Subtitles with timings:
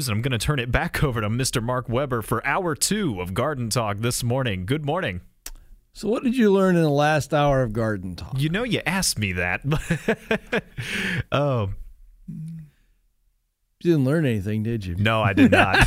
[0.00, 1.60] And I'm going to turn it back over to Mr.
[1.60, 4.64] Mark Weber for hour two of Garden Talk this morning.
[4.64, 5.22] Good morning.
[5.92, 8.34] So, what did you learn in the last hour of Garden Talk?
[8.38, 9.62] You know, you asked me that.
[11.32, 11.70] oh.
[12.28, 14.94] You didn't learn anything, did you?
[14.94, 15.84] No, I did not.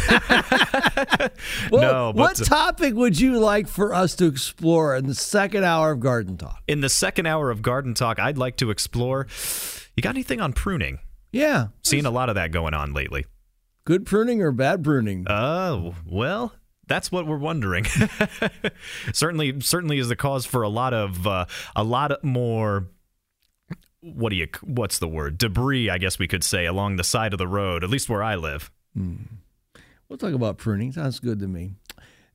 [1.72, 5.64] well, no, what uh, topic would you like for us to explore in the second
[5.64, 6.62] hour of Garden Talk?
[6.68, 9.28] In the second hour of Garden Talk, I'd like to explore.
[9.96, 11.00] You got anything on pruning?
[11.32, 11.68] Yeah.
[11.84, 13.26] Seen a lot of that going on lately.
[13.84, 15.26] Good pruning or bad pruning?
[15.28, 16.54] Oh, well,
[16.88, 17.86] that's what we're wondering.
[19.14, 22.88] certainly, certainly is the cause for a lot of uh, a lot more.
[24.02, 24.48] What do you?
[24.62, 25.38] What's the word?
[25.38, 27.84] Debris, I guess we could say, along the side of the road.
[27.84, 28.72] At least where I live.
[28.96, 29.16] Hmm.
[30.10, 30.92] We'll talk about pruning.
[30.92, 31.76] Sounds good to me.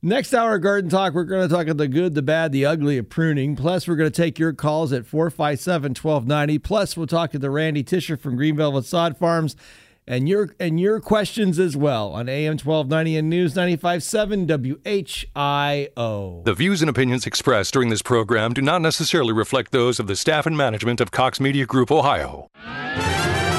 [0.01, 2.97] Next hour Garden Talk, we're going to talk about the good, the bad, the ugly
[2.97, 3.55] of pruning.
[3.55, 6.59] Plus, we're going to take your calls at 457 1290.
[6.59, 9.55] Plus, we'll talk to the Randy Tisher from Green Velvet Sod Farms
[10.07, 16.43] and your and your questions as well on AM 1290 and News 957 WHIO.
[16.45, 20.15] The views and opinions expressed during this program do not necessarily reflect those of the
[20.15, 22.49] staff and management of Cox Media Group Ohio.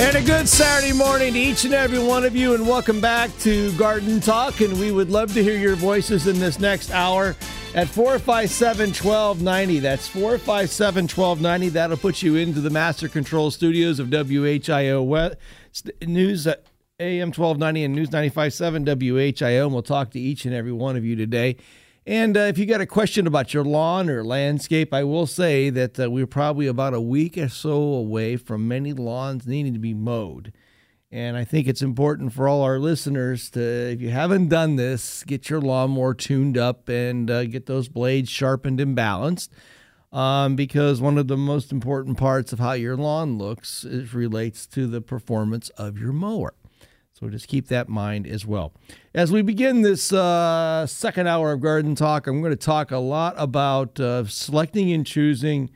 [0.00, 3.36] And a good Saturday morning to each and every one of you, and welcome back
[3.40, 4.60] to Garden Talk.
[4.60, 7.34] And we would love to hear your voices in this next hour
[7.74, 9.80] at 457 1290.
[9.80, 11.68] That's 457 1290.
[11.70, 15.36] That'll put you into the Master Control Studios of WHIO
[16.06, 19.64] News AM 1290 and News 957 WHIO.
[19.64, 21.56] And we'll talk to each and every one of you today.
[22.08, 25.68] And uh, if you got a question about your lawn or landscape, I will say
[25.68, 29.78] that uh, we're probably about a week or so away from many lawns needing to
[29.78, 30.54] be mowed.
[31.12, 35.22] And I think it's important for all our listeners to, if you haven't done this,
[35.22, 39.52] get your lawnmower tuned up and uh, get those blades sharpened and balanced.
[40.10, 44.66] Um, because one of the most important parts of how your lawn looks is relates
[44.68, 46.54] to the performance of your mower.
[47.18, 48.72] So just keep that in mind as well.
[49.12, 52.98] As we begin this uh, second hour of Garden Talk, I'm going to talk a
[52.98, 55.70] lot about uh, selecting and choosing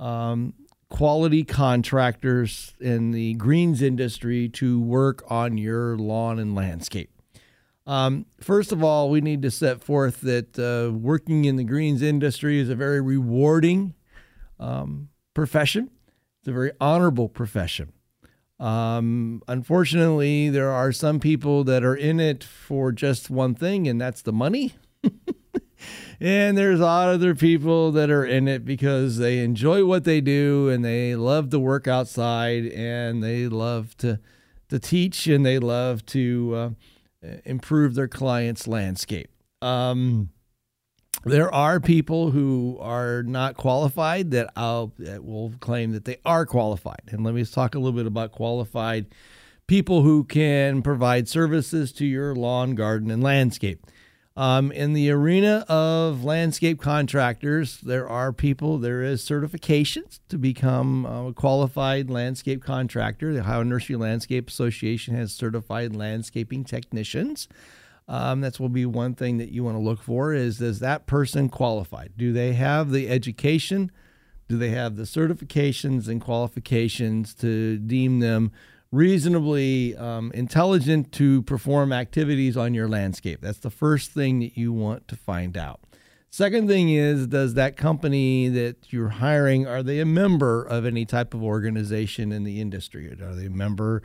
[0.00, 0.54] um,
[0.88, 7.10] quality contractors in the greens industry to work on your lawn and landscape.
[7.86, 12.00] Um, first of all, we need to set forth that uh, working in the greens
[12.00, 13.94] industry is a very rewarding
[14.58, 15.90] um, profession.
[16.40, 17.92] It's a very honorable profession.
[18.60, 24.00] Um, unfortunately, there are some people that are in it for just one thing, and
[24.00, 24.74] that's the money.
[26.20, 30.84] and there's other people that are in it because they enjoy what they do and
[30.84, 34.18] they love to work outside and they love to
[34.68, 36.70] to teach and they love to uh,
[37.44, 39.30] improve their clients' landscape.
[39.62, 40.28] Um,
[41.24, 46.46] there are people who are not qualified that I'll that will claim that they are
[46.46, 47.02] qualified.
[47.08, 49.06] And let me talk a little bit about qualified
[49.66, 53.84] people who can provide services to your lawn, garden, and landscape.
[54.38, 61.04] Um, in the arena of landscape contractors, there are people, there is certifications to become
[61.04, 63.34] a qualified landscape contractor.
[63.34, 67.48] The Ohio Nursery Landscape Association has certified landscaping technicians.
[68.08, 71.06] Um, that's will be one thing that you want to look for is does that
[71.06, 72.12] person qualified?
[72.16, 73.92] Do they have the education?
[74.48, 78.50] Do they have the certifications and qualifications to deem them
[78.90, 83.42] reasonably um, intelligent to perform activities on your landscape?
[83.42, 85.80] That's the first thing that you want to find out.
[86.30, 91.04] Second thing is, does that company that you're hiring are they a member of any
[91.04, 93.10] type of organization in the industry?
[93.20, 94.02] Are they a member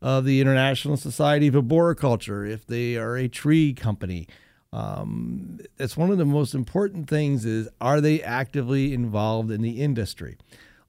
[0.00, 4.26] of the International Society of Arboriculture, if they are a tree company.
[4.72, 5.58] Um,
[5.94, 10.36] one of the most important things is are they actively involved in the industry?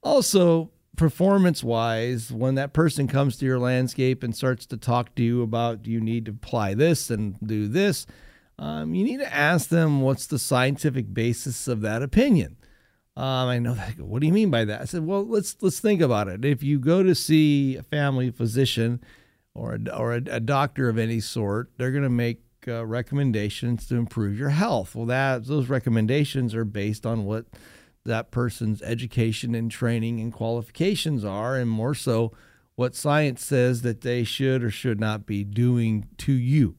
[0.02, 5.24] Also, performance wise, when that person comes to your landscape and starts to talk to
[5.24, 8.06] you about you need to apply this and do this,
[8.60, 12.58] um, you need to ask them what's the scientific basis of that opinion.
[13.18, 14.00] Um, I know that.
[14.00, 14.80] What do you mean by that?
[14.80, 16.46] I said, well, let's let's think about it.
[16.46, 19.02] If you go to see a family physician
[19.56, 23.88] or a, or a, a doctor of any sort, they're going to make uh, recommendations
[23.88, 24.94] to improve your health.
[24.94, 27.48] Well, that those recommendations are based on what
[28.06, 32.34] that person's education and training and qualifications are, and more so
[32.76, 36.76] what science says that they should or should not be doing to you.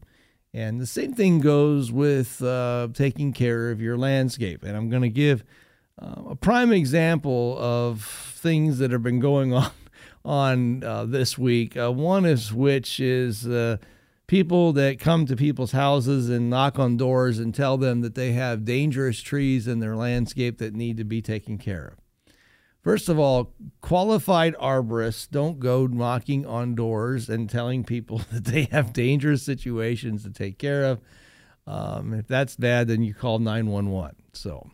[0.54, 4.62] And the same thing goes with uh, taking care of your landscape.
[4.62, 5.42] And I'm going to give
[5.98, 9.70] a prime example of things that have been going on
[10.24, 11.76] on uh, this week.
[11.76, 13.78] Uh, one is which is uh,
[14.26, 18.32] people that come to people's houses and knock on doors and tell them that they
[18.32, 22.34] have dangerous trees in their landscape that need to be taken care of.
[22.82, 28.64] First of all, qualified arborists don't go knocking on doors and telling people that they
[28.64, 31.00] have dangerous situations to take care of.
[31.66, 34.16] Um, if that's bad, then you call 911.
[34.32, 34.70] So,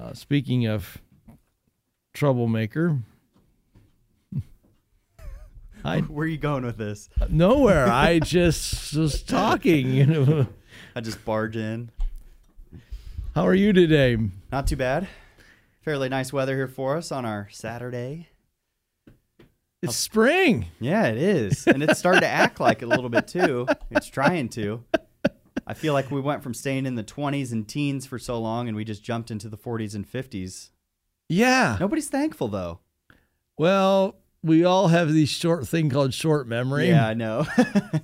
[0.00, 0.98] uh, speaking of
[2.14, 2.98] troublemaker,
[5.84, 7.08] I Where are you going with this?
[7.28, 7.86] nowhere.
[7.86, 9.90] I just was talking.
[9.92, 10.46] You know,
[10.94, 11.90] I just barge in.
[13.34, 14.16] how are you today?
[14.50, 15.06] Not too bad.
[15.82, 18.28] Fairly nice weather here for us on our Saturday.
[19.82, 20.66] It's spring.
[20.80, 21.66] Yeah, it is.
[21.68, 23.68] And it's starting to act like it a little bit too.
[23.90, 24.82] It's trying to.
[25.66, 28.68] I feel like we went from staying in the 20s and teens for so long
[28.68, 30.70] and we just jumped into the 40s and 50s.
[31.28, 31.76] Yeah.
[31.80, 32.80] Nobody's thankful though.
[33.58, 36.88] Well, we all have these short thing called short memory.
[36.88, 37.46] Yeah, I know.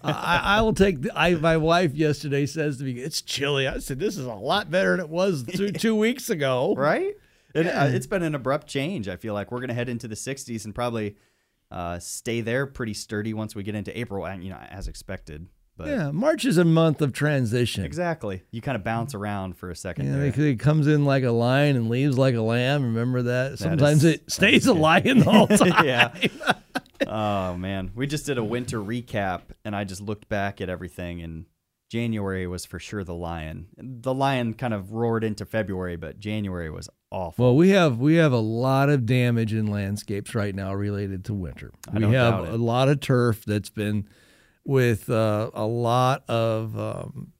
[0.02, 1.02] I, I will take.
[1.02, 4.34] The, I my wife yesterday says to me, "It's chilly." I said, "This is a
[4.34, 7.14] lot better than it was two, two weeks ago." right?
[7.54, 7.82] It, Yeah.
[7.84, 9.08] uh, it's been an abrupt change.
[9.08, 11.16] I feel like we're going to head into the 60s and probably
[11.70, 15.46] uh, stay there pretty sturdy once we get into April, and you know, as expected.
[15.76, 17.84] But Yeah, March is a month of transition.
[17.84, 20.46] exactly, you kind of bounce around for a second know, there.
[20.48, 22.82] it, comes in like a lion and leaves like a lamb.
[22.84, 23.58] Remember that?
[23.58, 25.84] Sometimes is- it stays a lion the whole time.
[25.86, 26.14] yeah.
[27.06, 31.22] oh man, we just did a winter recap, and I just looked back at everything,
[31.22, 31.46] and
[31.90, 33.66] January was for sure the lion.
[33.78, 37.44] The lion kind of roared into February, but January was awful.
[37.46, 41.34] Well, we have we have a lot of damage in landscapes right now related to
[41.34, 41.72] winter.
[41.88, 44.08] I we don't have a lot of turf that's been
[44.64, 46.78] with uh, a lot of.
[46.78, 47.32] Um,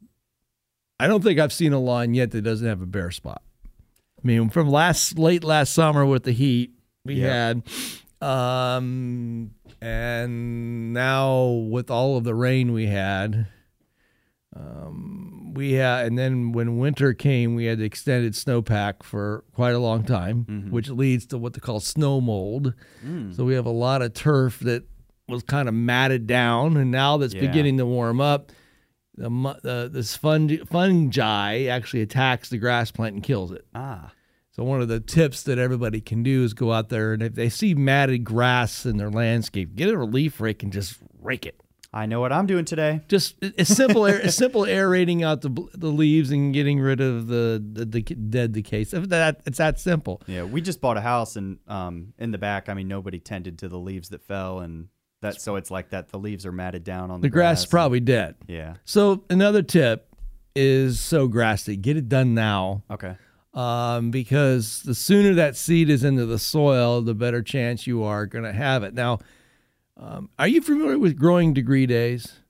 [1.01, 3.43] I don't think I've seen a lawn yet that doesn't have a bare spot.
[4.23, 6.73] I mean, from last late last summer with the heat
[7.05, 7.55] we Yeah.
[7.55, 7.63] had,
[8.27, 13.47] um, and now with all of the rain we had,
[14.55, 19.75] um, we had, and then when winter came, we had the extended snowpack for quite
[19.75, 20.71] a long time, Mm-hmm.
[20.71, 22.75] which leads to what they call snow mold.
[23.05, 23.35] Mm.
[23.35, 24.85] So we have a lot of turf that
[25.29, 27.41] was kind of matted down, and now that's Yeah.
[27.43, 28.53] beginning to warm up.
[29.17, 29.29] The,
[29.65, 33.67] uh, this fungi, fungi actually attacks the grass plant and kills it.
[33.75, 34.13] ah,
[34.51, 37.35] So one of the tips that everybody can do is go out there and if
[37.35, 41.59] they see matted grass in their landscape, get a leaf rake and just rake it.
[41.95, 43.03] I know what I'm doing today.
[43.09, 47.27] Just a simple, air, a simple aerating out the the leaves and getting rid of
[47.27, 48.85] the the, the dead decay.
[48.85, 50.23] So that it's that simple.
[50.27, 53.59] Yeah, we just bought a house, and um, in the back, I mean, nobody tended
[53.59, 54.89] to the leaves that fell, and
[55.23, 56.09] that so it's like that.
[56.11, 58.35] The leaves are matted down on the, The grass is and- probably dead.
[58.47, 58.75] Yeah.
[58.85, 60.09] So another tip
[60.55, 61.77] is so grassy.
[61.77, 62.83] Get it done now.
[62.91, 63.17] Okay.
[63.55, 68.27] um, because the sooner that seed is into the soil, the better chance you are
[68.27, 68.95] going to have it.
[68.95, 69.19] Now,
[69.97, 72.41] um, are you familiar with growing degree days?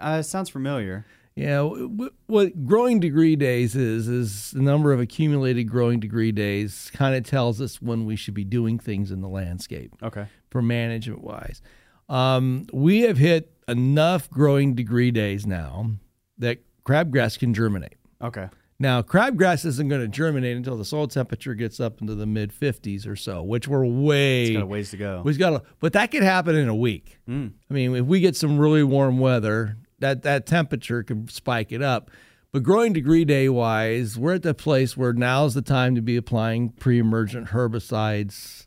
[0.00, 1.06] Uh, sounds familiar.
[1.34, 6.90] Yeah, w- what growing degree days is is the number of accumulated growing degree days
[6.94, 10.26] kind of tells us when we should be doing things in the landscape Okay.
[10.56, 11.60] For management wise.
[12.08, 15.90] Um, we have hit enough growing degree days now
[16.38, 17.96] that crabgrass can germinate.
[18.22, 18.48] Okay.
[18.78, 22.58] Now, crabgrass isn't going to germinate until the soil temperature gets up into the mid
[22.58, 24.44] 50s or so, which we're way.
[24.44, 25.20] It's got a ways to go.
[25.22, 27.18] We've got, a, but that could happen in a week.
[27.28, 27.52] Mm.
[27.70, 31.82] I mean, if we get some really warm weather, that that temperature could spike it
[31.82, 32.10] up.
[32.50, 36.16] But growing degree day wise, we're at the place where now's the time to be
[36.16, 38.66] applying pre-emergent herbicides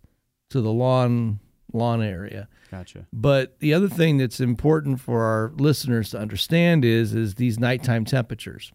[0.52, 1.40] to the lawn
[1.74, 2.48] lawn area.
[2.72, 3.08] Gotcha.
[3.12, 8.06] But the other thing that's important for our listeners to understand is is these nighttime
[8.06, 8.72] temperatures.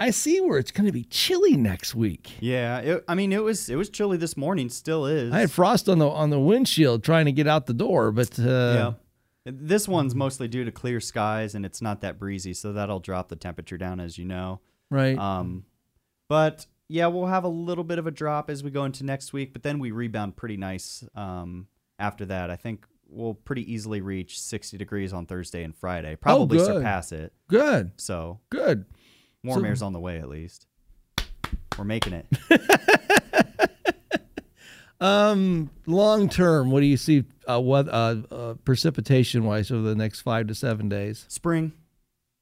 [0.00, 2.32] I see where it's going to be chilly next week.
[2.40, 2.78] Yeah.
[2.80, 4.68] It, I mean, it was it was chilly this morning.
[4.68, 5.32] Still is.
[5.32, 8.38] I had frost on the on the windshield trying to get out the door, but
[8.38, 8.92] uh, yeah.
[9.46, 13.28] This one's mostly due to clear skies and it's not that breezy, so that'll drop
[13.28, 14.60] the temperature down, as you know.
[14.90, 15.18] right.
[15.18, 15.64] Um,
[16.28, 19.32] but yeah, we'll have a little bit of a drop as we go into next
[19.32, 21.66] week, but then we rebound pretty nice um,
[21.98, 22.50] after that.
[22.50, 26.16] I think we'll pretty easily reach 60 degrees on Thursday and Friday.
[26.16, 26.66] Probably good.
[26.66, 27.32] surpass it.
[27.48, 28.84] good, So good.
[29.42, 30.66] warm So- air's on the way at least.
[31.78, 32.26] We're making it.
[35.00, 37.24] Um, long term, what do you see?
[37.46, 41.26] Uh, what uh, uh precipitation wise over the next five to seven days?
[41.28, 41.72] Spring.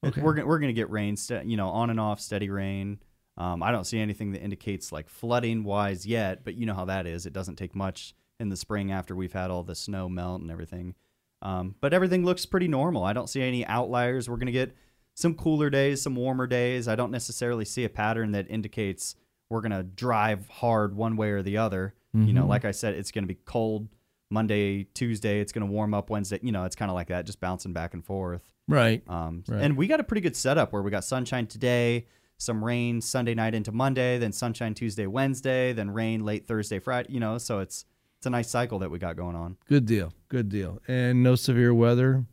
[0.07, 0.21] Okay.
[0.21, 2.99] We're gonna, we're gonna get rain, ste- you know, on and off, steady rain.
[3.37, 6.85] Um, I don't see anything that indicates like flooding wise yet, but you know how
[6.85, 7.25] that is.
[7.27, 10.51] It doesn't take much in the spring after we've had all the snow melt and
[10.51, 10.95] everything.
[11.41, 13.03] Um, but everything looks pretty normal.
[13.05, 14.29] I don't see any outliers.
[14.29, 14.77] We're gonna get
[15.15, 16.89] some cooler days, some warmer days.
[16.89, 19.15] I don't necessarily see a pattern that indicates
[19.51, 21.95] we're going to drive hard one way or the other.
[22.15, 23.89] You know, like I said, it's going to be cold
[24.31, 25.41] Monday, Tuesday.
[25.41, 26.39] It's going to warm up Wednesday.
[26.43, 28.43] You know, it's kind of like that, just bouncing back and forth.
[28.69, 29.03] Right.
[29.09, 29.63] Um, Right.
[29.63, 32.07] And we got a pretty good setup where we got sunshine today,
[32.39, 37.13] some rain Sunday night into Monday, then sunshine Tuesday, Wednesday, then rain late Thursday, Friday.
[37.13, 37.85] You know, so it's
[38.23, 39.57] it's a nice cycle that we got going on.
[39.69, 40.13] Good deal.
[40.29, 40.81] Good deal.
[40.87, 42.25] And no severe weather.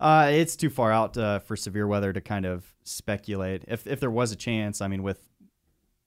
[0.00, 3.64] Uh, it's too far out uh, for severe weather to kind of speculate.
[3.68, 5.20] If if there was a chance, I mean, with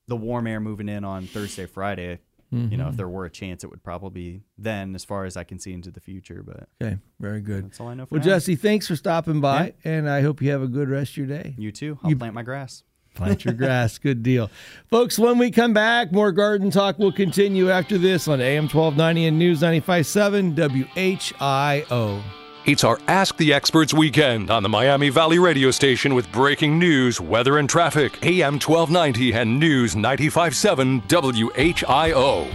[0.10, 2.20] the warm air moving in on Thursday, Friday,
[2.52, 5.38] you know, if there were a chance, it would probably be then, as far as
[5.38, 6.44] I can see into the future.
[6.46, 6.98] But Okay.
[7.22, 7.64] Very good.
[7.68, 8.26] that's all I know for Well, now.
[8.34, 11.28] Jesse, thanks for stopping by, and I hope you have a good rest of your
[11.28, 11.56] day.
[11.58, 11.98] you too.
[12.04, 12.84] I'll You- plant my grass.
[13.20, 13.98] Plant your grass.
[13.98, 14.50] Good deal.
[14.90, 19.26] Folks, when we come back, more garden talk will continue after this on AM 1290
[19.26, 22.24] and News 957 WHIO.
[22.66, 27.20] It's our Ask the Experts weekend on the Miami Valley radio station with breaking news,
[27.20, 28.18] weather, and traffic.
[28.24, 32.54] AM 1290 and News 957 WHIO.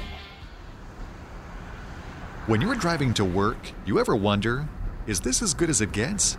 [2.47, 4.67] When you're driving to work, you ever wonder,
[5.07, 6.39] is this as good as it gets?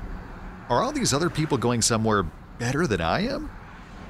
[0.67, 2.23] Are all these other people going somewhere
[2.57, 3.51] better than I am?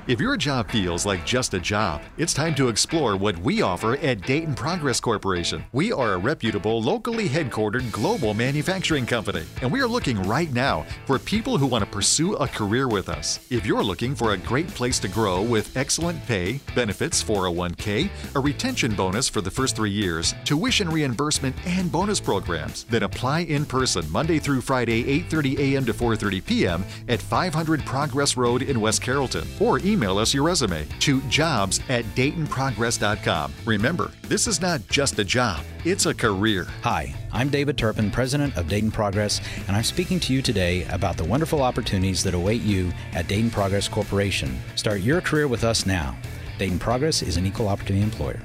[0.07, 3.97] If your job feels like just a job, it's time to explore what we offer
[3.97, 5.65] at Dayton Progress Corporation.
[5.73, 10.85] We are a reputable, locally headquartered global manufacturing company, and we are looking right now
[11.07, 13.39] for people who want to pursue a career with us.
[13.49, 18.39] If you're looking for a great place to grow with excellent pay, benefits, 401k, a
[18.39, 23.65] retention bonus for the first three years, tuition reimbursement, and bonus programs, then apply in
[23.65, 25.85] person Monday through Friday, 8:30 a.m.
[25.85, 26.85] to 4:30 p.m.
[27.09, 32.03] at 500 Progress Road in West Carrollton, or email us your resume to jobs at
[32.15, 33.53] DaytonProgress.com.
[33.65, 36.67] Remember, this is not just a job; it's a career.
[36.83, 41.17] Hi, I'm David Turpin, president of Dayton Progress, and I'm speaking to you today about
[41.17, 44.59] the wonderful opportunities that await you at Dayton Progress Corporation.
[44.75, 46.17] Start your career with us now.
[46.57, 48.41] Dayton Progress is an equal opportunity employer.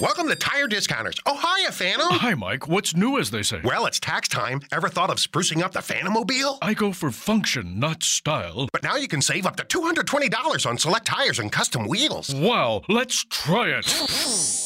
[0.00, 1.16] Welcome to Tire Discounters.
[1.26, 2.08] Oh, hiya, Phantom.
[2.10, 2.66] Oh, hi, Mike.
[2.66, 3.60] What's new, as they say?
[3.62, 4.62] Well, it's tax time.
[4.72, 6.56] Ever thought of sprucing up the Phantomobile?
[6.62, 8.68] I go for function, not style.
[8.72, 12.34] But now you can save up to $220 on select tires and custom wheels.
[12.34, 13.84] Wow, let's try it.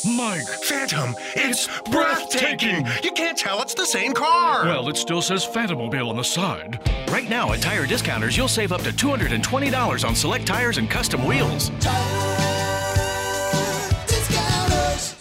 [0.07, 0.47] Mike.
[0.63, 2.87] Phantom, it's breathtaking.
[3.03, 4.65] You can't tell it's the same car.
[4.65, 6.79] Well, it still says Phantomobile on the side.
[7.11, 11.25] Right now at Tire Discounters, you'll save up to $220 on select tires and custom
[11.25, 11.71] wheels.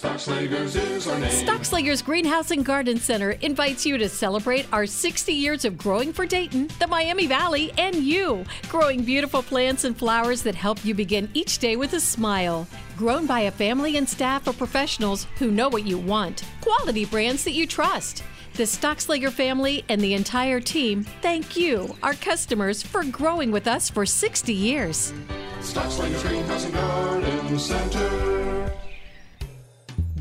[0.06, 6.26] Stockslager's Greenhouse and Garden Center invites you to celebrate our 60 years of growing for
[6.28, 8.46] Dayton, the Miami Valley, and you.
[8.70, 12.68] Growing beautiful plants and flowers that help you begin each day with a smile.
[12.98, 16.44] Grown by a family and staff of professionals who know what you want.
[16.62, 18.24] Quality brands that you trust.
[18.54, 23.90] The Stockslager family and the entire team thank you, our customers, for growing with us
[23.90, 25.14] for 60 years.
[25.60, 28.85] Stockslager's Greenhouse and Garden Center.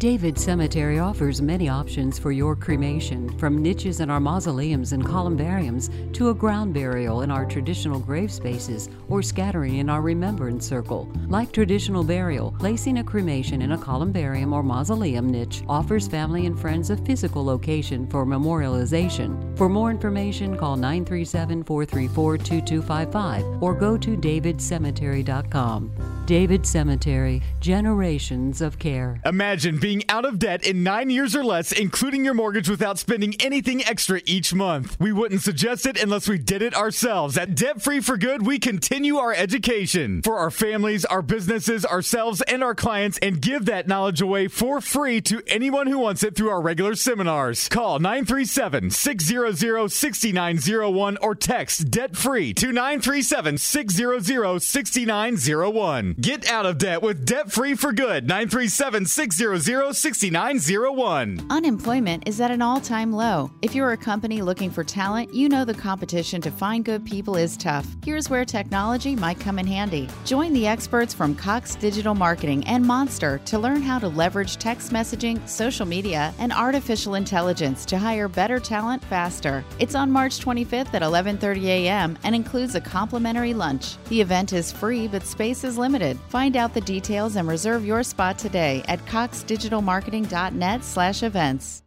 [0.04, 5.88] David Cemetery offers many options for your cremation, from niches in our mausoleums and columbariums
[6.12, 11.10] to a ground burial in our traditional grave spaces or scattering in our remembrance circle.
[11.28, 16.60] Like traditional burial, placing a cremation in a columbarium or mausoleum niche offers family and
[16.60, 19.56] friends a physical location for memorialization.
[19.56, 26.13] For more information, call 937 434 2255 or go to davidcemetery.com.
[26.26, 29.20] David Cemetery, generations of care.
[29.26, 33.34] Imagine being out of debt in nine years or less, including your mortgage, without spending
[33.40, 34.96] anything extra each month.
[34.98, 37.36] We wouldn't suggest it unless we did it ourselves.
[37.36, 42.40] At Debt Free for Good, we continue our education for our families, our businesses, ourselves,
[42.42, 46.34] and our clients, and give that knowledge away for free to anyone who wants it
[46.34, 47.68] through our regular seminars.
[47.68, 56.13] Call 937 600 6901 or text debt free to 937 600 6901.
[56.20, 58.28] Get out of debt with Debt Free for Good.
[58.28, 61.44] 937 600 6901.
[61.50, 63.50] Unemployment is at an all time low.
[63.62, 67.34] If you're a company looking for talent, you know the competition to find good people
[67.34, 67.88] is tough.
[68.04, 70.08] Here's where technology might come in handy.
[70.24, 74.92] Join the experts from Cox Digital Marketing and Monster to learn how to leverage text
[74.92, 79.64] messaging, social media, and artificial intelligence to hire better talent faster.
[79.80, 82.16] It's on March 25th at 11:30 a.m.
[82.22, 83.96] and includes a complimentary lunch.
[84.10, 86.03] The event is free, but space is limited.
[86.28, 91.82] Find out the details and reserve your spot today at coxdigitalmarketing.net/events.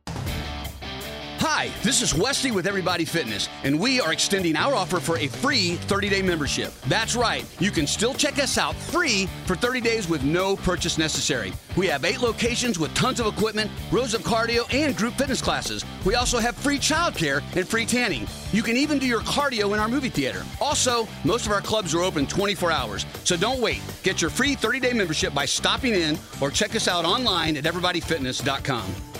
[1.39, 5.27] Hi, this is Wesley with Everybody Fitness, and we are extending our offer for a
[5.27, 6.74] free 30 day membership.
[6.88, 10.98] That's right, you can still check us out free for 30 days with no purchase
[10.98, 11.53] necessary.
[11.75, 15.86] We have eight locations with tons of equipment, rows of cardio, and group fitness classes.
[16.06, 18.25] We also have free childcare and free tanning.
[18.51, 20.44] You can even do your cardio in our movie theater.
[20.60, 23.82] Also, most of our clubs are open 24 hours, so don't wait.
[24.01, 27.65] Get your free 30 day membership by stopping in or check us out online at
[27.65, 29.16] everybodyfitness.com.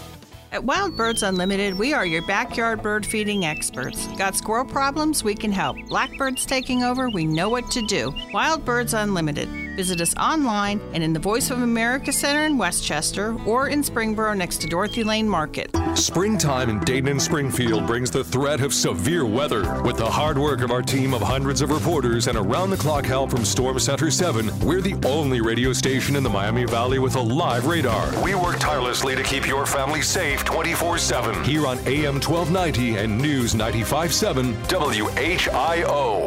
[0.50, 4.08] At Wild Birds Unlimited, we are your backyard bird feeding experts.
[4.18, 5.22] Got squirrel problems?
[5.22, 5.78] We can help.
[5.90, 7.10] Blackbirds taking over?
[7.10, 8.14] We know what to do.
[8.32, 9.67] Wild Birds Unlimited.
[9.78, 14.36] Visit us online and in the Voice of America Center in Westchester or in Springboro
[14.36, 15.70] next to Dorothy Lane Market.
[15.94, 19.80] Springtime in Dayton and Springfield brings the threat of severe weather.
[19.84, 23.06] With the hard work of our team of hundreds of reporters and around the clock
[23.06, 27.16] help from Storm Center 7, we're the only radio station in the Miami Valley with
[27.16, 28.12] a live radar.
[28.24, 31.44] We work tirelessly to keep your family safe 24 7.
[31.44, 36.27] Here on AM 1290 and News 957 WHIO.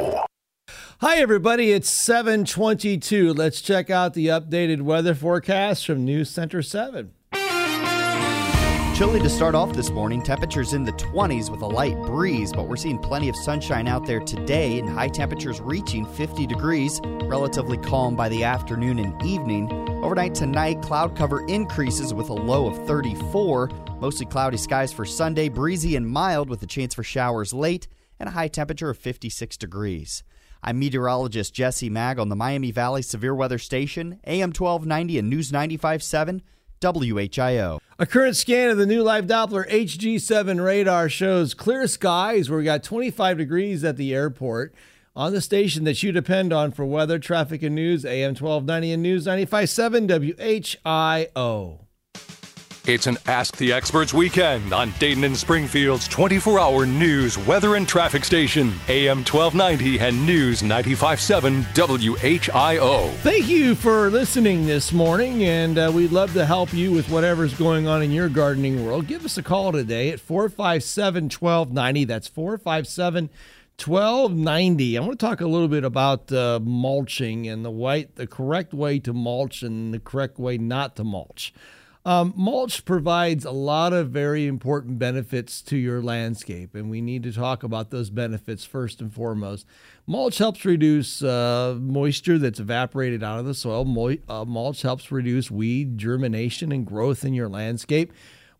[1.02, 1.72] Hi, everybody.
[1.72, 3.32] It's 722.
[3.32, 7.14] Let's check out the updated weather forecast from News Center 7.
[8.94, 10.22] Chilly to start off this morning.
[10.22, 14.04] Temperatures in the 20s with a light breeze, but we're seeing plenty of sunshine out
[14.04, 17.00] there today and high temperatures reaching 50 degrees.
[17.04, 19.72] Relatively calm by the afternoon and evening.
[20.04, 23.70] Overnight tonight, cloud cover increases with a low of 34.
[24.02, 27.88] Mostly cloudy skies for Sunday, breezy and mild with a chance for showers late
[28.18, 30.22] and a high temperature of 56 degrees.
[30.62, 35.50] I'm meteorologist Jesse Mag on the Miami Valley Severe Weather Station, AM 1290 and News
[35.50, 36.42] 957,
[36.82, 37.80] WHIO.
[37.98, 42.64] A current scan of the new Live Doppler HG7 radar shows clear skies where we
[42.64, 44.74] got 25 degrees at the airport.
[45.16, 49.02] On the station that you depend on for weather, traffic, and news, AM 1290 and
[49.02, 51.86] News 957 WHIO.
[52.86, 57.86] It's an Ask the Experts weekend on Dayton and Springfield's 24 hour news, weather, and
[57.86, 63.10] traffic station, AM 1290 and News 957 WHIO.
[63.16, 67.52] Thank you for listening this morning, and uh, we'd love to help you with whatever's
[67.52, 69.06] going on in your gardening world.
[69.06, 72.04] Give us a call today at 457 1290.
[72.06, 73.28] That's 457
[73.78, 74.96] 1290.
[74.96, 78.72] I want to talk a little bit about uh, mulching and the white, the correct
[78.72, 81.52] way to mulch and the correct way not to mulch.
[82.06, 87.22] Um, mulch provides a lot of very important benefits to your landscape, and we need
[87.24, 89.66] to talk about those benefits first and foremost.
[90.06, 93.84] Mulch helps reduce uh, moisture that's evaporated out of the soil.
[93.84, 98.12] Mo- uh, mulch helps reduce weed germination and growth in your landscape.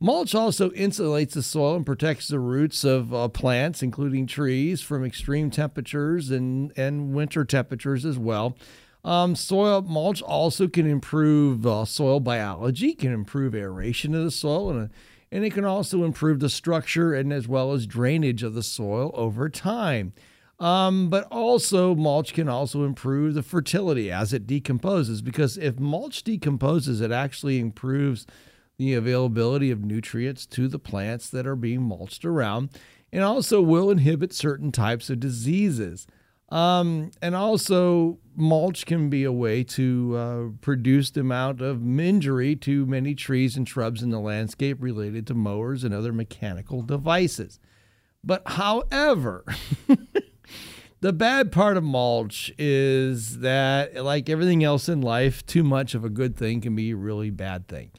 [0.02, 5.04] Mulch also insulates the soil and protects the roots of uh, plants, including trees, from
[5.04, 8.56] extreme temperatures and, and winter temperatures as well.
[9.04, 14.70] Um, soil mulch also can improve uh, soil biology, can improve aeration of the soil,
[14.70, 14.90] and,
[15.32, 19.10] and it can also improve the structure and as well as drainage of the soil
[19.14, 20.12] over time.
[20.58, 26.22] Um, but also, mulch can also improve the fertility as it decomposes because if mulch
[26.22, 28.26] decomposes, it actually improves
[28.76, 32.68] the availability of nutrients to the plants that are being mulched around
[33.10, 36.06] and also will inhibit certain types of diseases.
[36.50, 42.56] Um, and also, mulch can be a way to uh, produce the amount of injury
[42.56, 47.60] to many trees and shrubs in the landscape related to mowers and other mechanical devices.
[48.24, 49.44] But however,
[51.00, 56.04] the bad part of mulch is that, like everything else in life, too much of
[56.04, 57.92] a good thing can be a really bad thing.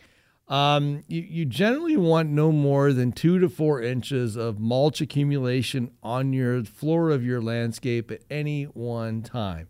[0.52, 5.92] Um, you, you generally want no more than two to four inches of mulch accumulation
[6.04, 9.70] on your floor of your landscape at any one time.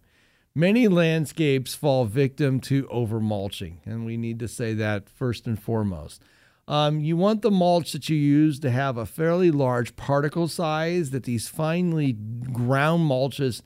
[0.56, 5.62] Many landscapes fall victim to over mulching, and we need to say that first and
[5.62, 6.24] foremost.
[6.68, 11.12] Um, you want the mulch that you use to have a fairly large particle size,
[11.12, 13.62] that these finely ground mulches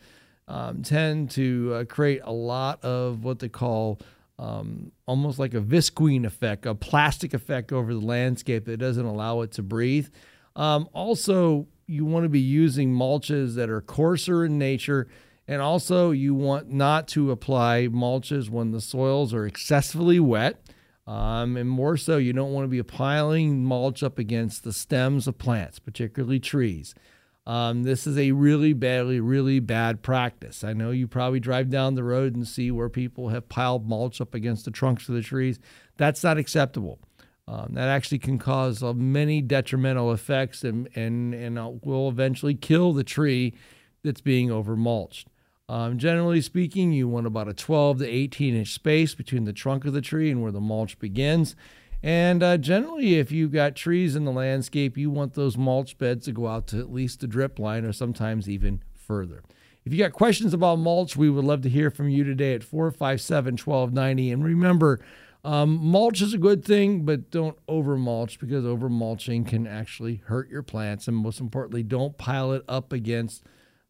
[0.49, 3.99] um, tend to uh, create a lot of what they call
[4.37, 9.41] um, almost like a visqueen effect, a plastic effect over the landscape that doesn't allow
[9.41, 10.09] it to breathe.
[10.55, 15.07] Um, also, you want to be using mulches that are coarser in nature.
[15.47, 20.59] And also, you want not to apply mulches when the soils are excessively wet.
[21.07, 25.27] Um, and more so, you don't want to be piling mulch up against the stems
[25.27, 26.95] of plants, particularly trees.
[27.47, 30.63] Um, this is a really badly, really bad practice.
[30.63, 34.19] I know you probably drive down the road and see where people have piled mulch
[34.19, 35.59] up against the trunks of the trees.
[35.97, 36.99] That's not acceptable.
[37.47, 42.55] Um, that actually can cause uh, many detrimental effects and, and, and uh, will eventually
[42.55, 43.53] kill the tree
[44.03, 45.27] that's being over mulched.
[45.69, 49.85] Um, generally speaking, you want about a 12 to 18 inch space between the trunk
[49.85, 51.55] of the tree and where the mulch begins.
[52.03, 56.25] And uh, generally, if you've got trees in the landscape, you want those mulch beds
[56.25, 59.43] to go out to at least the drip line or sometimes even further.
[59.85, 62.63] If you got questions about mulch, we would love to hear from you today at
[62.63, 64.31] 457 1290.
[64.31, 64.99] And remember,
[65.43, 70.23] um, mulch is a good thing, but don't over mulch because over mulching can actually
[70.25, 71.07] hurt your plants.
[71.07, 73.43] And most importantly, don't pile it up against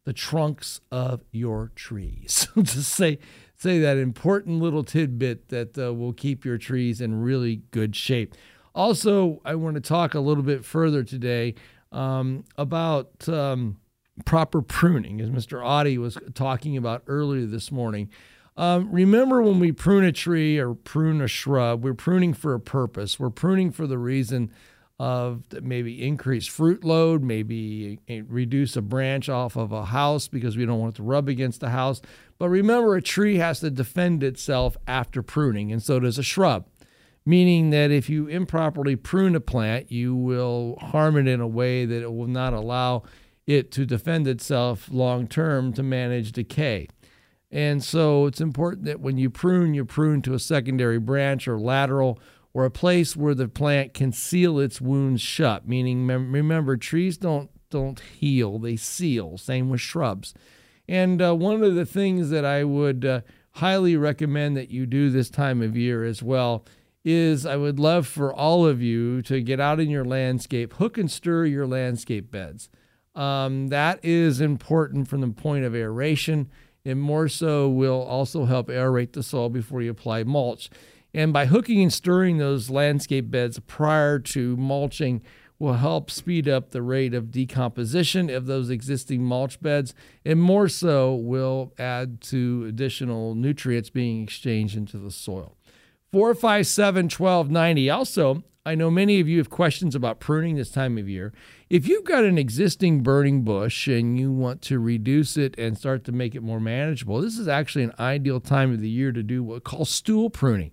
[0.04, 2.48] the trunks of your trees.
[2.54, 3.18] So just say
[3.56, 8.34] say that important little tidbit that uh, will keep your trees in really good shape.
[8.74, 11.54] Also, I want to talk a little bit further today
[11.92, 13.78] um, about um,
[14.26, 15.64] proper pruning, as Mr.
[15.64, 18.10] Audie was talking about earlier this morning.
[18.58, 22.60] Um, remember when we prune a tree or prune a shrub, we're pruning for a
[22.60, 23.18] purpose.
[23.18, 24.50] We're pruning for the reason
[24.98, 30.56] of maybe increase fruit load, maybe eh, reduce a branch off of a house because
[30.56, 32.00] we don't want it to rub against the house.
[32.38, 36.66] But remember, a tree has to defend itself after pruning, and so does a shrub.
[37.26, 41.84] Meaning that if you improperly prune a plant, you will harm it in a way
[41.84, 43.02] that it will not allow
[43.46, 46.88] it to defend itself long term to manage decay.
[47.50, 51.58] And so it's important that when you prune, you prune to a secondary branch or
[51.58, 52.18] lateral
[52.56, 55.68] or a place where the plant can seal its wounds shut.
[55.68, 59.36] Meaning, remember, trees don't don't heal; they seal.
[59.36, 60.32] Same with shrubs.
[60.88, 63.20] And uh, one of the things that I would uh,
[63.56, 66.64] highly recommend that you do this time of year as well
[67.04, 70.96] is I would love for all of you to get out in your landscape, hook
[70.96, 72.70] and stir your landscape beds.
[73.14, 76.48] Um, that is important from the point of aeration,
[76.86, 80.70] and more so will also help aerate the soil before you apply mulch.
[81.16, 85.22] And by hooking and stirring those landscape beds prior to mulching
[85.58, 89.94] will help speed up the rate of decomposition of those existing mulch beds
[90.26, 95.56] and more so will add to additional nutrients being exchanged into the soil.
[96.12, 97.88] 457 1290.
[97.88, 101.32] Also, I know many of you have questions about pruning this time of year.
[101.70, 106.04] If you've got an existing burning bush and you want to reduce it and start
[106.04, 109.22] to make it more manageable, this is actually an ideal time of the year to
[109.22, 110.72] do what we call stool pruning.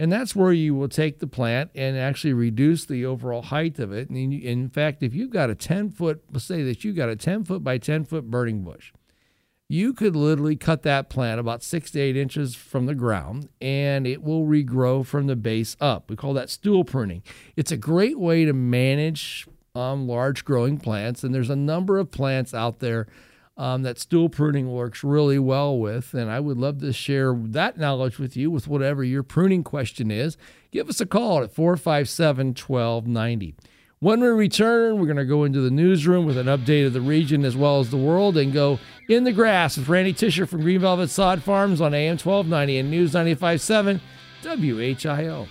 [0.00, 3.92] And that's where you will take the plant and actually reduce the overall height of
[3.92, 4.08] it.
[4.08, 7.16] And in fact, if you've got a 10 foot, let's say that you've got a
[7.16, 8.94] 10 foot by 10 foot burning bush,
[9.68, 14.06] you could literally cut that plant about six to eight inches from the ground and
[14.06, 16.08] it will regrow from the base up.
[16.08, 17.22] We call that stool pruning.
[17.54, 21.22] It's a great way to manage um, large growing plants.
[21.22, 23.06] And there's a number of plants out there
[23.60, 26.14] um, that stool pruning works really well with.
[26.14, 30.10] And I would love to share that knowledge with you with whatever your pruning question
[30.10, 30.38] is.
[30.70, 33.54] Give us a call at 457 1290.
[33.98, 37.02] When we return, we're going to go into the newsroom with an update of the
[37.02, 38.78] region as well as the world and go
[39.10, 42.90] in the grass with Randy Tisher from Green Velvet Sod Farms on AM 1290 and
[42.90, 44.00] News 957
[44.42, 45.46] WHIO.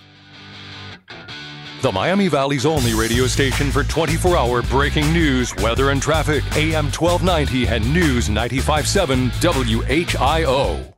[1.81, 6.43] The Miami Valley's only radio station for 24 hour breaking news, weather, and traffic.
[6.57, 10.93] AM 1290 and News 957 WHIO.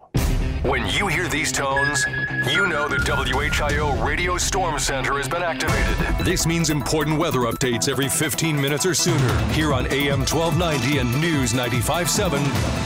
[0.64, 2.04] When you hear these tones,
[2.52, 6.26] you know the WHIO Radio Storm Center has been activated.
[6.26, 11.22] This means important weather updates every 15 minutes or sooner here on AM 1290 and
[11.22, 12.42] News 957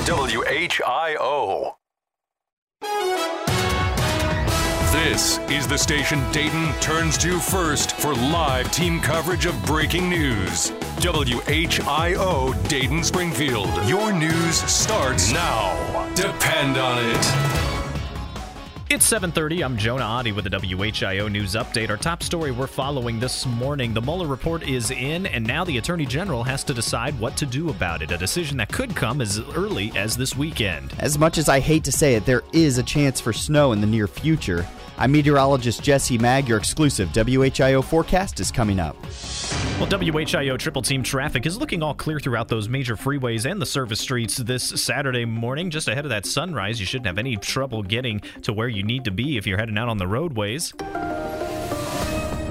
[0.06, 1.76] WHIO.
[5.04, 10.72] This is the station Dayton turns to first for live team coverage of breaking news.
[11.00, 13.68] WHIO Dayton Springfield.
[13.88, 16.10] Your news starts now.
[16.16, 17.66] Depend on it.
[18.90, 19.66] It's 7:30.
[19.66, 21.90] I'm Jonah Adi with the WHIO news update.
[21.90, 25.78] Our top story we're following this morning: the Mueller report is in, and now the
[25.78, 28.12] Attorney General has to decide what to do about it.
[28.12, 30.94] A decision that could come as early as this weekend.
[31.00, 33.82] As much as I hate to say it, there is a chance for snow in
[33.82, 34.66] the near future.
[34.98, 36.48] I'm meteorologist Jesse Mag.
[36.48, 38.96] Your exclusive WHIO forecast is coming up.
[39.78, 43.66] Well, WHIO Triple Team traffic is looking all clear throughout those major freeways and the
[43.66, 45.70] service streets this Saturday morning.
[45.70, 49.04] Just ahead of that sunrise, you shouldn't have any trouble getting to where you need
[49.04, 50.74] to be if you're heading out on the roadways.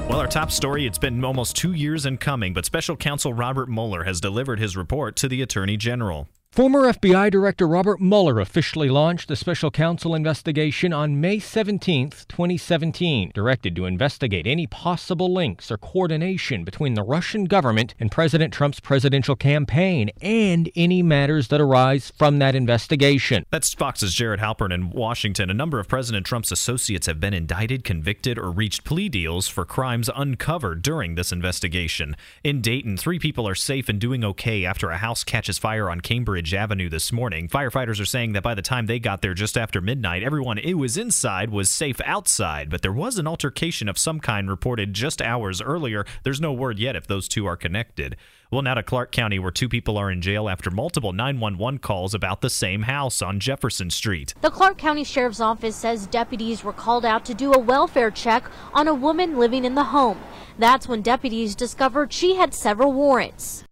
[0.06, 3.70] Well, our top story, it's been almost two years in coming, but special counsel Robert
[3.70, 6.28] Mueller has delivered his report to the Attorney General.
[6.54, 13.32] Former FBI Director Robert Mueller officially launched the special counsel investigation on May 17, 2017,
[13.34, 18.78] directed to investigate any possible links or coordination between the Russian government and President Trump's
[18.78, 23.44] presidential campaign and any matters that arise from that investigation.
[23.50, 25.50] That's Fox's Jared Halpern in Washington.
[25.50, 29.64] A number of President Trump's associates have been indicted, convicted, or reached plea deals for
[29.64, 32.16] crimes uncovered during this investigation.
[32.44, 36.00] In Dayton, three people are safe and doing okay after a house catches fire on
[36.00, 37.48] Cambridge Avenue this morning.
[37.48, 40.76] Firefighters are saying that by the time they got there just after midnight, everyone who
[40.76, 45.22] was inside was safe outside, but there was an altercation of some kind reported just
[45.22, 46.04] hours earlier.
[46.24, 48.16] There's no word yet if those two are connected.
[48.50, 52.14] Well, now to Clark County, where two people are in jail after multiple 911 calls
[52.14, 54.34] about the same house on Jefferson Street.
[54.42, 58.44] The Clark County Sheriff's Office says deputies were called out to do a welfare check
[58.72, 60.20] on a woman living in the home.
[60.58, 63.63] That's when deputies discovered she had several warrants.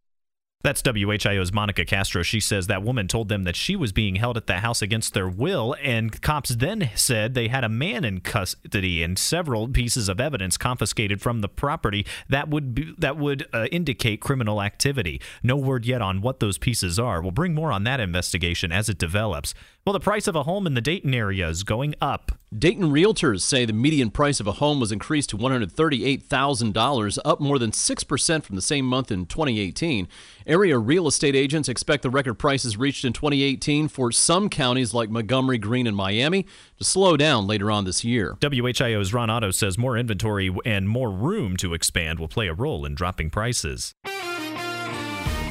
[0.63, 2.23] That's WHIO's Monica Castro.
[2.23, 5.13] She says that woman told them that she was being held at the house against
[5.13, 10.09] their will, and cops then said they had a man in custody and several pieces
[10.09, 15.21] of evidence confiscated from the property that would be, that would uh, indicate criminal activity.
[15.43, 17.21] No word yet on what those pieces are.
[17.21, 19.55] We'll bring more on that investigation as it develops.
[19.85, 22.33] Well, the price of a home in the Dayton area is going up.
[22.57, 27.59] Dayton realtors say the median price of a home was increased to $138,000, up more
[27.59, 30.07] than 6% from the same month in 2018.
[30.47, 35.09] Area real estate agents expect the record prices reached in 2018 for some counties like
[35.09, 36.45] Montgomery, Greene, and Miami
[36.77, 38.37] to slow down later on this year.
[38.43, 42.85] WHIO's Ron Otto says more inventory and more room to expand will play a role
[42.85, 43.95] in dropping prices.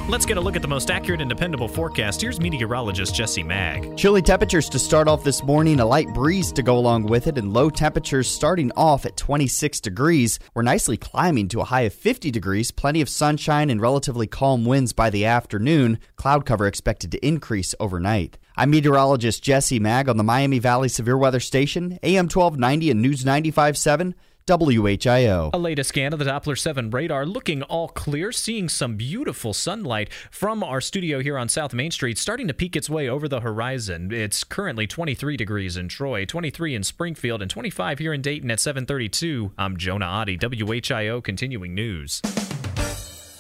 [0.10, 2.22] Let's get a look at the most accurate and dependable forecast.
[2.22, 3.96] Here's meteorologist Jesse Mag.
[3.98, 7.38] Chilly temperatures to start off this morning, a light breeze to go along with it,
[7.38, 10.40] and low temperatures starting off at 26 degrees.
[10.56, 14.66] We're nicely climbing to a high of 50 degrees, plenty of sunshine and relatively calm
[14.66, 16.00] winds by the afternoon.
[16.16, 18.38] Cloud cover expected to increase overnight.
[18.58, 23.24] I'm meteorologist Jesse Mag on the Miami Valley Severe Weather Station, AM 1290 and News
[23.24, 24.16] 957.
[24.60, 25.50] WHIO.
[25.54, 30.12] A latest scan of the Doppler 7 radar looking all clear, seeing some beautiful sunlight
[30.30, 33.40] from our studio here on South Main Street starting to peek its way over the
[33.40, 34.12] horizon.
[34.12, 38.60] It's currently 23 degrees in Troy, 23 in Springfield, and 25 here in Dayton at
[38.60, 39.54] 732.
[39.58, 42.22] I'm Jonah Adi, WHIO continuing news.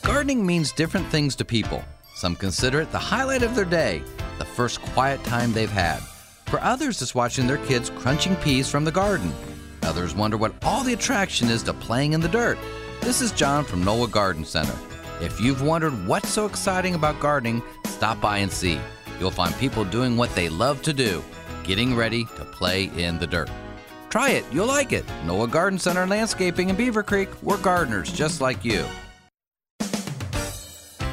[0.03, 1.83] Gardening means different things to people.
[2.15, 4.01] Some consider it the highlight of their day,
[4.39, 5.99] the first quiet time they've had.
[6.45, 9.33] For others, it's watching their kids crunching peas from the garden.
[9.83, 12.57] Others wonder what all the attraction is to playing in the dirt.
[13.01, 14.75] This is John from Knollwood Garden Center.
[15.21, 18.79] If you've wondered what's so exciting about gardening, stop by and see.
[19.19, 21.23] You'll find people doing what they love to do,
[21.63, 23.49] getting ready to play in the dirt.
[24.09, 25.05] Try it, you'll like it.
[25.25, 28.85] Knollwood Garden Center Landscaping in Beavercreek, we're gardeners just like you.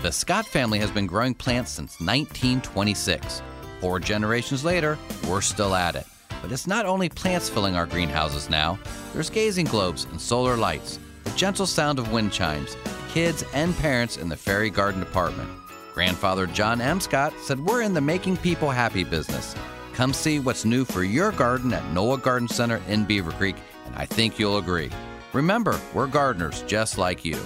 [0.02, 3.42] The Scott family has been growing plants since 1926.
[3.80, 6.06] Four generations later, we're still at it.
[6.42, 8.78] But it's not only plants filling our greenhouses now,
[9.12, 12.76] there's gazing globes and solar lights, the gentle sound of wind chimes,
[13.08, 15.50] kids and parents in the fairy garden department.
[15.94, 17.00] Grandfather John M.
[17.00, 19.54] Scott said we're in the making people happy business.
[19.94, 24.06] Come see what's new for your garden at Knollwood Garden Center in Beavercreek, and I
[24.06, 24.90] think you'll agree.
[25.32, 27.36] Remember, we're gardeners just like you.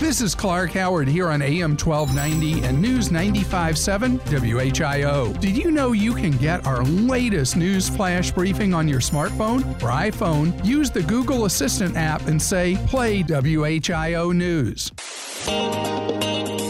[0.00, 5.38] This is Clark Howard here on AM 1290 and News 957 WHIO.
[5.38, 9.90] Did you know you can get our latest news flash briefing on your smartphone or
[9.90, 10.64] iPhone?
[10.64, 14.90] Use the Google Assistant app and say, Play WHIO News.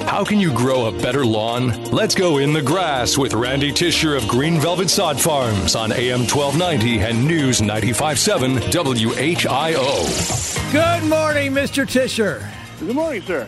[0.08, 1.84] How can you grow a better lawn?
[1.84, 6.26] Let's go in the grass with Randy Tisher of Green Velvet Sod Farms on AM
[6.26, 10.72] 1290 and News 957 WHIO.
[10.72, 11.88] Good morning, Mr.
[11.88, 12.44] Tisher.
[12.80, 13.46] Good morning, sir.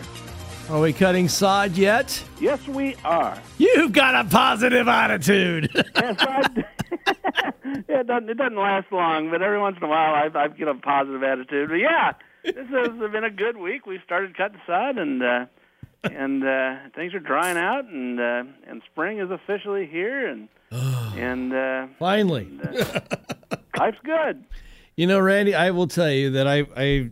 [0.69, 2.23] Are we cutting sod yet?
[2.39, 3.41] Yes, we are.
[3.57, 5.71] You've got a positive attitude.
[5.75, 6.65] yes, I,
[7.65, 10.69] it, doesn't, it doesn't last long, but every once in a while I, I get
[10.69, 11.71] a positive attitude.
[11.71, 12.13] But yeah,
[12.45, 13.87] this has been a good week.
[13.87, 15.47] We started cutting sod, and uh,
[16.05, 21.55] and uh, things are drying out, and uh, and spring is officially here, and and
[21.55, 23.01] uh, finally, and, uh,
[23.79, 24.45] life's good.
[24.95, 27.11] You know, Randy, I will tell you that I I.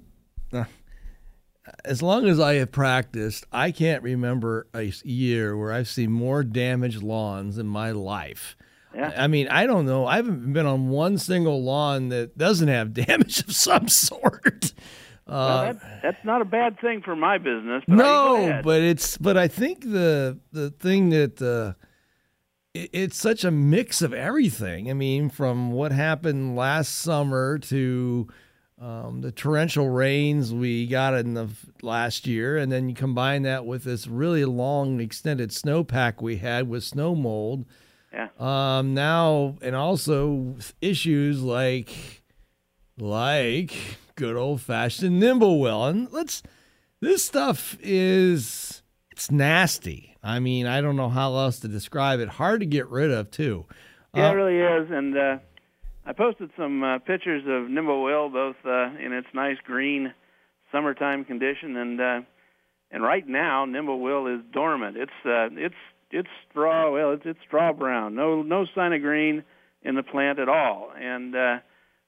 [1.85, 6.43] As long as I have practiced, I can't remember a year where I've seen more
[6.43, 8.57] damaged lawns in my life.
[8.95, 9.13] Yeah.
[9.17, 10.05] I mean, I don't know.
[10.07, 14.73] I haven't been on one single lawn that doesn't have damage of some sort.
[15.27, 17.85] Well, Uh, that, that's not a bad thing for my business.
[17.87, 21.75] But no, but it's but I think the the thing that uh,
[22.75, 24.91] it, it's such a mix of everything.
[24.91, 28.27] I mean, from what happened last summer to
[28.81, 31.49] um, the torrential rains we got in the
[31.83, 36.69] last year, and then you combine that with this really long extended snowpack we had
[36.69, 37.67] with snow mold.
[38.13, 38.29] Yeah.
[38.39, 42.23] Um, now and also issues like
[42.99, 43.73] like
[44.17, 46.43] good old fashioned Nimblewill, and let's
[47.01, 50.17] this stuff is it's nasty.
[50.23, 52.29] I mean, I don't know how else to describe it.
[52.29, 53.67] Hard to get rid of too.
[54.15, 54.91] Yeah, Uh, it really is.
[54.91, 55.39] And uh,
[56.05, 60.13] I posted some uh, pictures of Nimble Will, both uh, in its nice green
[60.73, 62.21] summertime condition and uh,
[62.91, 64.97] and right now Nimblewill is dormant.
[64.97, 65.75] It's uh, it's
[66.11, 66.93] it's straw.
[66.93, 68.15] Well, it's it's straw brown.
[68.15, 69.45] No no sign of green
[69.83, 70.91] in the plant at all.
[70.99, 71.59] And uh,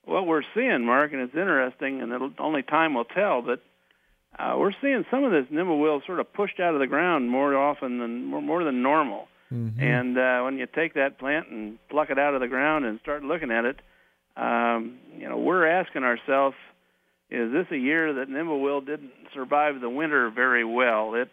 [0.05, 3.63] what we're seeing, Mark, and it's interesting, and it'll, only time will tell, but
[4.39, 7.57] uh, we're seeing some of this Nimblewill sort of pushed out of the ground more
[7.57, 9.29] often than more, more than normal.
[9.53, 9.83] Mm-hmm.
[9.83, 12.99] And uh, when you take that plant and pluck it out of the ground and
[13.01, 13.81] start looking at it,
[14.37, 16.57] um, you know, we're asking ourselves,
[17.31, 21.15] is this a year that Nimblewill didn't survive the winter very well?
[21.15, 21.29] It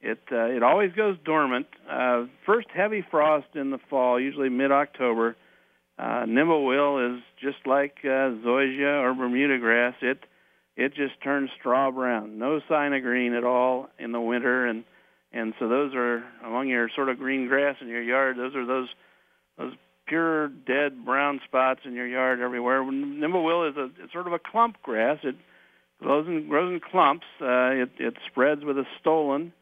[0.00, 1.66] it uh, it always goes dormant.
[1.90, 5.36] Uh, first heavy frost in the fall, usually mid-October.
[5.98, 9.94] Uh, Nimblewill is just like uh, zoysia or Bermuda grass.
[10.00, 10.20] It
[10.76, 12.38] it just turns straw brown.
[12.38, 14.84] No sign of green at all in the winter, and
[15.32, 18.36] and so those are among your sort of green grass in your yard.
[18.36, 18.88] Those are those
[19.58, 19.72] those
[20.06, 22.82] pure dead brown spots in your yard everywhere.
[22.82, 25.18] Nimblewill is a it's sort of a clump grass.
[25.22, 25.36] It
[26.00, 27.26] grows in grows in clumps.
[27.40, 29.52] Uh, it it spreads with a stolon,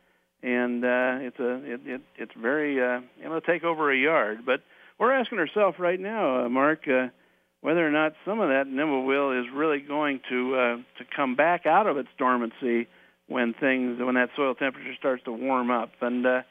[0.42, 4.38] and uh, it's a it, it it's very uh, it'll take over a yard.
[4.46, 4.60] But
[4.98, 6.88] we're asking ourselves right now, uh, Mark.
[6.88, 7.08] Uh,
[7.60, 11.66] whether or not some of that nimblewill is really going to uh, to come back
[11.66, 12.86] out of its dormancy
[13.28, 16.42] when things when that soil temperature starts to warm up, and uh,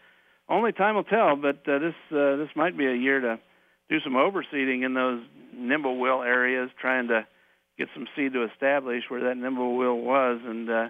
[0.48, 1.36] only time will tell.
[1.36, 3.40] But uh, this uh, this might be a year to
[3.90, 5.22] do some overseeding in those
[5.56, 7.26] nimblewill areas, trying to
[7.78, 10.90] get some seed to establish where that nimblewill was, and uh,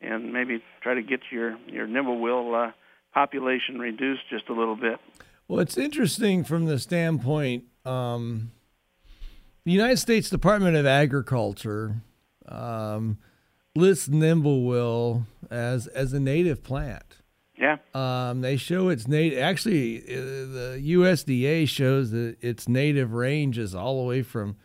[0.00, 2.72] and maybe try to get your your nimblewill uh,
[3.12, 4.98] population reduced just a little bit.
[5.48, 7.64] Well, it's interesting from the standpoint.
[7.84, 8.52] Um,
[9.64, 11.96] the United States Department of Agriculture
[12.48, 13.18] um,
[13.76, 17.18] lists nimblewill as as a native plant.
[17.56, 17.78] Yeah.
[17.94, 19.38] Um, they show its native.
[19.38, 24.56] Actually, uh, the USDA shows that its native range is all the way from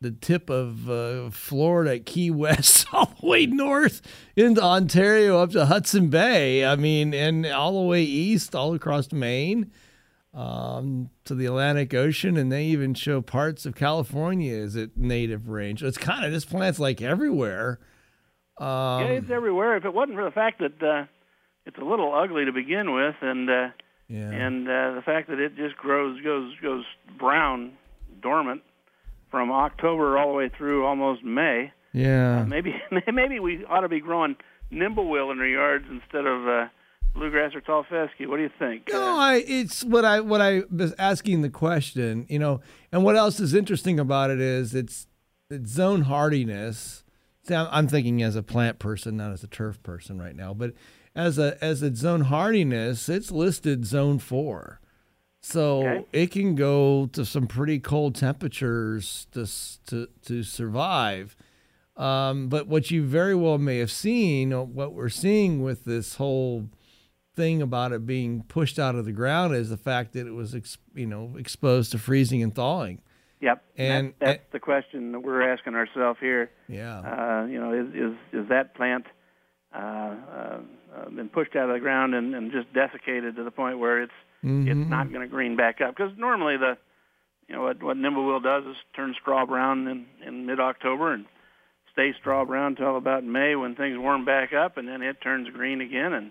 [0.00, 4.00] the tip of uh, Florida Key West, all the way north
[4.36, 6.64] into Ontario up to Hudson Bay.
[6.64, 9.70] I mean, and all the way east, all across Maine
[10.32, 15.48] um, to the Atlantic Ocean, and they even show parts of California as a native
[15.48, 15.82] range.
[15.82, 17.80] It's kind of this plant's like everywhere.
[18.60, 19.76] Um, yeah, it's everywhere.
[19.76, 21.06] If it wasn't for the fact that uh,
[21.64, 23.68] it's a little ugly to begin with, and uh,
[24.08, 24.30] yeah.
[24.30, 26.84] and uh, the fact that it just grows goes goes
[27.18, 27.72] brown,
[28.22, 28.62] dormant
[29.30, 31.72] from October all the way through almost May.
[31.92, 32.40] Yeah.
[32.40, 32.74] Uh, maybe
[33.12, 34.36] maybe we ought to be growing
[34.72, 36.68] nimblewill in our yards instead of uh,
[37.14, 38.28] bluegrass or tall fescue.
[38.28, 38.88] What do you think?
[38.92, 42.60] No, I it's what I what I was asking the question, you know,
[42.92, 45.06] and what else is interesting about it is it's
[45.50, 47.04] it's zone hardiness.
[47.50, 50.72] I'm, thinking as a plant person, not as a turf person right now, but
[51.14, 54.80] as a as a zone hardiness, it's listed zone four.
[55.40, 56.04] So Okay.
[56.12, 59.46] it can go to some pretty cold temperatures to
[59.86, 61.36] to to survive.
[61.96, 66.14] Um, but what you very well may have seen, or what we're seeing with this
[66.14, 66.70] whole
[67.34, 70.54] thing about it being pushed out of the ground is the fact that it was,
[70.54, 73.00] ex- you know, exposed to freezing and thawing.
[73.40, 73.64] Yep.
[73.78, 76.50] And- that, that's the question that we're asking ourselves here.
[76.68, 76.98] Yeah.
[77.00, 79.06] Uh, you know, is is is that plant
[79.74, 80.58] uh, uh,
[80.96, 84.02] uh, been pushed out of the ground and, and just desiccated to the point where
[84.02, 84.12] it's
[84.44, 84.68] Mhm.
[84.68, 85.94] it's not going to green back up?
[85.96, 86.76] Because normally the
[87.48, 91.24] you know what what nimblewill does is turn straw brown in in mid October and
[91.92, 95.48] stay straw brown till about May when things warm back up, and then it turns
[95.50, 96.30] green again and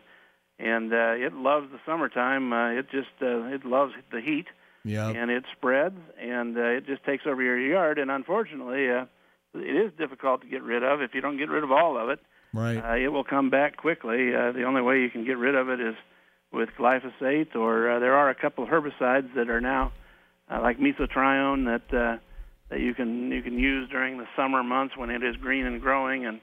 [0.59, 2.51] and uh, it loves the summertime.
[2.51, 4.47] Uh, it just uh, it loves the heat
[4.89, 5.09] Yeah.
[5.09, 7.99] and it spreads and uh, it just takes over your yard.
[7.99, 9.05] And unfortunately, uh,
[9.53, 11.01] it is difficult to get rid of.
[11.01, 12.19] If you don't get rid of all of it,
[12.51, 12.77] Right.
[12.77, 14.33] uh, it will come back quickly.
[14.35, 15.95] Uh, the only way you can get rid of it is
[16.51, 19.91] with glyphosate, or uh, there are a couple of herbicides that are now
[20.51, 22.17] uh, like mesotrione that uh,
[22.71, 25.79] that you can you can use during the summer months when it is green and
[25.79, 26.41] growing, and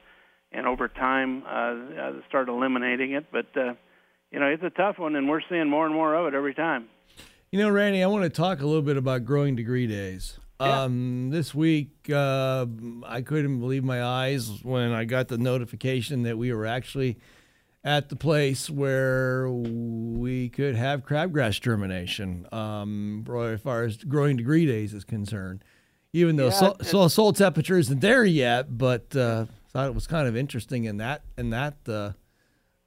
[0.53, 3.27] and over time uh, uh, start eliminating it.
[3.33, 3.75] But uh,
[4.31, 6.55] you know, it's a tough one, and we're seeing more and more of it every
[6.55, 6.89] time.
[7.51, 10.39] You know, Randy, I want to talk a little bit about growing degree days.
[10.59, 12.67] Um, this week, uh,
[13.05, 17.19] I couldn't believe my eyes when I got the notification that we were actually
[17.85, 24.67] at the place where we could have crabgrass germination, um, as far as growing degree
[24.67, 25.63] days is concerned.
[26.13, 29.95] Even though Yeah, soil, it- soil, soil temperature isn't there yet, but uh, thought it
[29.95, 32.13] was kind of interesting in that in that uh,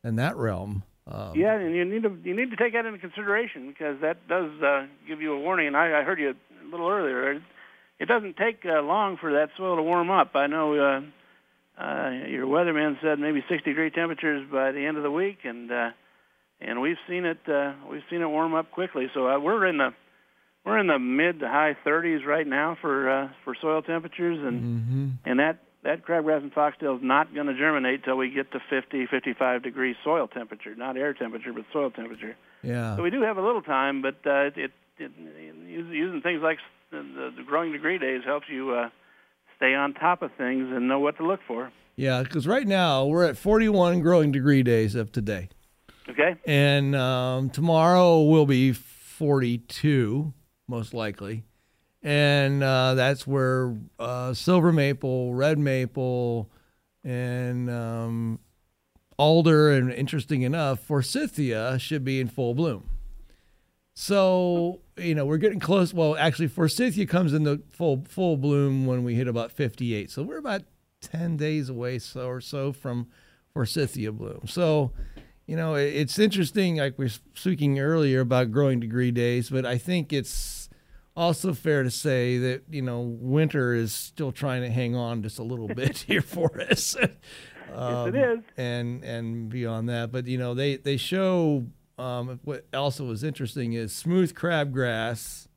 [0.04, 0.84] in that realm.
[1.12, 4.28] Um, Yeah, and you need to you need to take that into consideration because that
[4.28, 5.67] does uh, give you a warning.
[5.67, 7.34] And I, I heard you a little earlier.
[7.34, 7.41] It,
[8.00, 10.36] it doesn't take uh, long for that soil to warm up.
[10.36, 11.02] I know uh,
[11.82, 15.72] uh, your weatherman said maybe 60 degree temperatures by the end of the week, and
[15.72, 15.89] uh,
[16.62, 19.08] and we've seen it uh, we've seen it warm up quickly.
[19.13, 19.94] So uh, we're in the
[20.65, 24.62] we're in the mid to high 30s right now for uh, for soil temperatures, and
[24.62, 25.08] Mm-hmm.
[25.25, 28.60] and that that crabgrass and foxtail is not going to germinate till we get to
[28.69, 32.36] 50, 55 degree soil temperature, not air temperature, but soil temperature.
[32.63, 32.98] Yeah.
[32.98, 35.12] So we do have a little time, but uh, it, it, it
[35.67, 36.58] using things like
[36.92, 38.90] the, the growing degree days helps you uh,
[39.56, 41.71] stay on top of things and know what to look for.
[41.96, 45.50] Yeah, because right now we're at 41 growing degree days of today.
[46.10, 46.36] Okay.
[46.46, 50.34] And um, tomorrow will be 42,
[50.67, 51.44] most likely.
[52.02, 56.50] And uh, that's where uh, silver maple, red maple,
[57.04, 58.39] and um,
[59.17, 62.89] alder, and interesting enough, forsythia should be in full bloom.
[64.02, 65.93] So you know we're getting close.
[65.93, 70.10] Well, actually, forsythia comes into full full bloom when we hit about 58.
[70.10, 70.62] So we're about
[71.02, 73.08] 10 days away so or so from
[73.54, 74.43] forsythia bloom.
[74.47, 74.93] So
[75.47, 76.77] you know it's interesting.
[76.77, 80.58] Like we were speaking earlier about growing degree days, but I think it's
[81.20, 85.38] also fair to say that you know winter is still trying to hang on just
[85.38, 86.96] a little bit here for us.
[86.96, 87.10] Um,
[87.76, 88.40] yes, it is.
[88.58, 91.65] And and beyond that, but you know they they show
[91.98, 95.48] um, what also was interesting is smooth crabgrass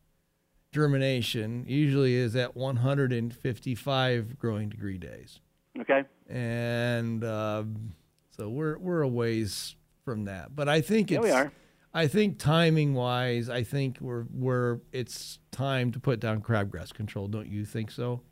[0.73, 5.39] germination usually is at 155 growing degree days.
[5.79, 6.05] Okay.
[6.29, 7.93] And um,
[8.37, 11.19] so we're we're a ways from that, but I think it's.
[11.19, 11.53] Yeah, we are.
[11.95, 17.29] I think timing wise, I think we're we're it's time to put down crabgrass control.
[17.29, 18.23] Don't you think so?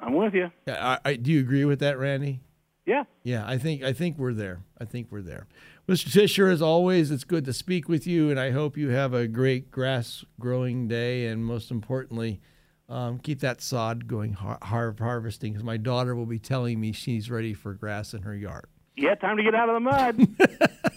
[0.00, 0.50] I'm with you.
[0.66, 2.40] Yeah, I, I, do you agree with that, Randy?
[2.86, 3.04] Yeah.
[3.22, 4.62] Yeah, I think I think we're there.
[4.80, 5.46] I think we're there.
[5.88, 6.12] Mr.
[6.12, 9.28] Tisher, as always, it's good to speak with you, and I hope you have a
[9.28, 12.40] great grass growing day, and most importantly,
[12.88, 16.90] um, keep that sod going har- har- harvesting because my daughter will be telling me
[16.90, 18.66] she's ready for grass in her yard.
[18.96, 20.28] Yeah, time to get out of the mud.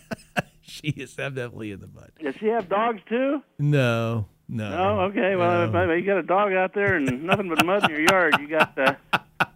[0.67, 2.11] she is definitely in the mud.
[2.21, 3.41] Does she have dogs too?
[3.59, 4.77] No, no.
[4.77, 5.35] Oh, okay.
[5.35, 5.93] Well, no.
[5.93, 8.77] you got a dog out there and nothing but mud in your yard, you got
[8.77, 8.95] uh,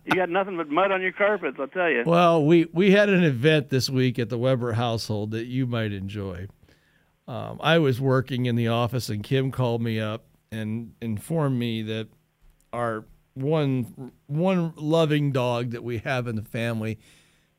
[0.05, 1.57] you got nothing but mud on your carpets.
[1.59, 2.03] I'll tell you.
[2.05, 5.91] Well, we we had an event this week at the Weber household that you might
[5.91, 6.47] enjoy.
[7.27, 11.81] Um, I was working in the office, and Kim called me up and informed me
[11.83, 12.07] that
[12.71, 16.99] our one one loving dog that we have in the family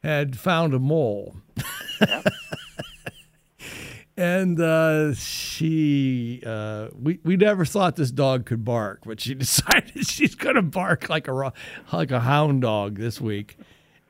[0.02, 1.36] had found a mole.
[4.20, 10.06] and uh, she, uh, we we never thought this dog could bark, but she decided
[10.06, 11.52] she's going to bark like a
[11.90, 13.56] like a hound dog this week.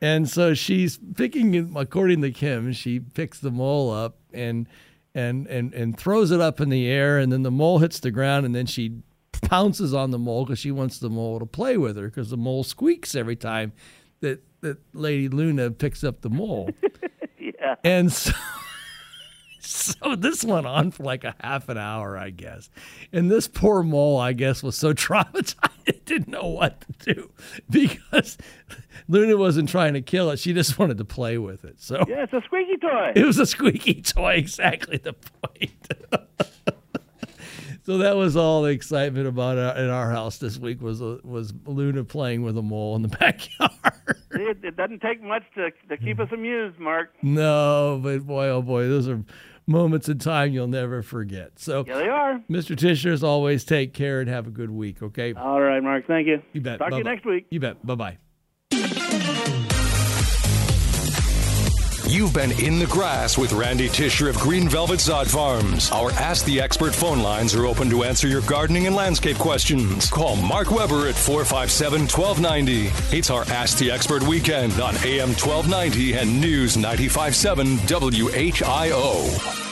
[0.02, 4.66] And so she's picking, according to Kim, she picks the mole up and
[5.14, 8.10] and and and throws it up in the air, and then the mole hits the
[8.10, 9.02] ground, and then she
[9.42, 12.36] pounces on the mole because she wants the mole to play with her because the
[12.36, 13.72] mole squeaks every time
[14.22, 16.70] that that Lady Luna picks up the mole.
[17.38, 17.76] yeah.
[17.84, 18.32] And so,
[19.64, 22.70] so this went on for like a half an hour, I guess.
[23.12, 27.30] And this poor mole, I guess, was so traumatized it didn't know what to do
[27.70, 28.38] because
[29.08, 31.80] Luna wasn't trying to kill it; she just wanted to play with it.
[31.80, 33.12] So yeah, it's a squeaky toy.
[33.14, 35.88] It was a squeaky toy, exactly the point.
[37.82, 41.18] so that was all the excitement about our, in our house this week was uh,
[41.24, 43.72] was Luna playing with a mole in the backyard.
[44.30, 47.12] it, it doesn't take much to to keep us amused, Mark.
[47.22, 49.22] No, but boy, oh boy, those are
[49.66, 51.58] moments in time you'll never forget.
[51.58, 52.40] So yeah, they are.
[52.50, 52.76] Mr.
[52.76, 55.02] Tisher, as always, take care and have a good week.
[55.02, 55.34] Okay.
[55.34, 56.06] All right, Mark.
[56.06, 56.42] Thank you.
[56.52, 56.78] You bet.
[56.78, 56.90] Talk Bye-bye.
[56.90, 57.46] to you next week.
[57.50, 57.84] You bet.
[57.84, 58.29] Bye bye.
[62.10, 65.92] You've been in the grass with Randy Tisher of Green Velvet Sod Farms.
[65.92, 70.10] Our Ask the Expert phone lines are open to answer your gardening and landscape questions.
[70.10, 73.16] Call Mark Weber at 457 1290.
[73.16, 79.70] It's our Ask the Expert weekend on AM 1290 and News 957 WHIO.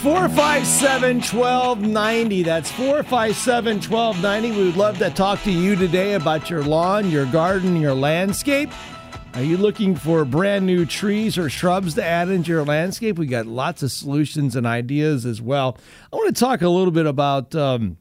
[0.00, 2.42] 457 1290.
[2.44, 4.50] That's 457 1290.
[4.50, 8.70] We would love to talk to you today about your lawn, your garden, your landscape.
[9.34, 13.18] Are you looking for brand new trees or shrubs to add into your landscape?
[13.18, 15.78] We got lots of solutions and ideas as well.
[16.12, 17.96] I want to talk a little bit about um,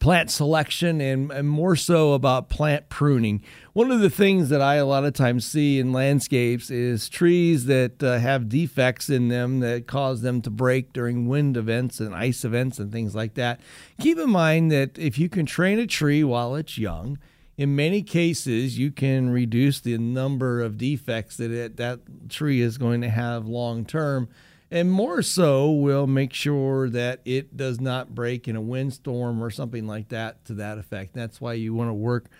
[0.00, 3.42] plant selection and, and, more so about plant pruning.
[3.74, 7.66] One of the things that I a lot of times see in landscapes is trees
[7.66, 12.14] that uh, have defects in them that cause them to break during wind events and
[12.14, 13.60] ice events and things like that.
[14.00, 17.18] Keep in mind that if you can train a tree while it's young,
[17.56, 22.78] in many cases, you can reduce the number of defects that it, that tree is
[22.78, 24.28] going to have long term,
[24.70, 29.50] and more so, will make sure that it does not break in a windstorm or
[29.50, 31.12] something like that to that effect.
[31.12, 32.30] That's why you want to work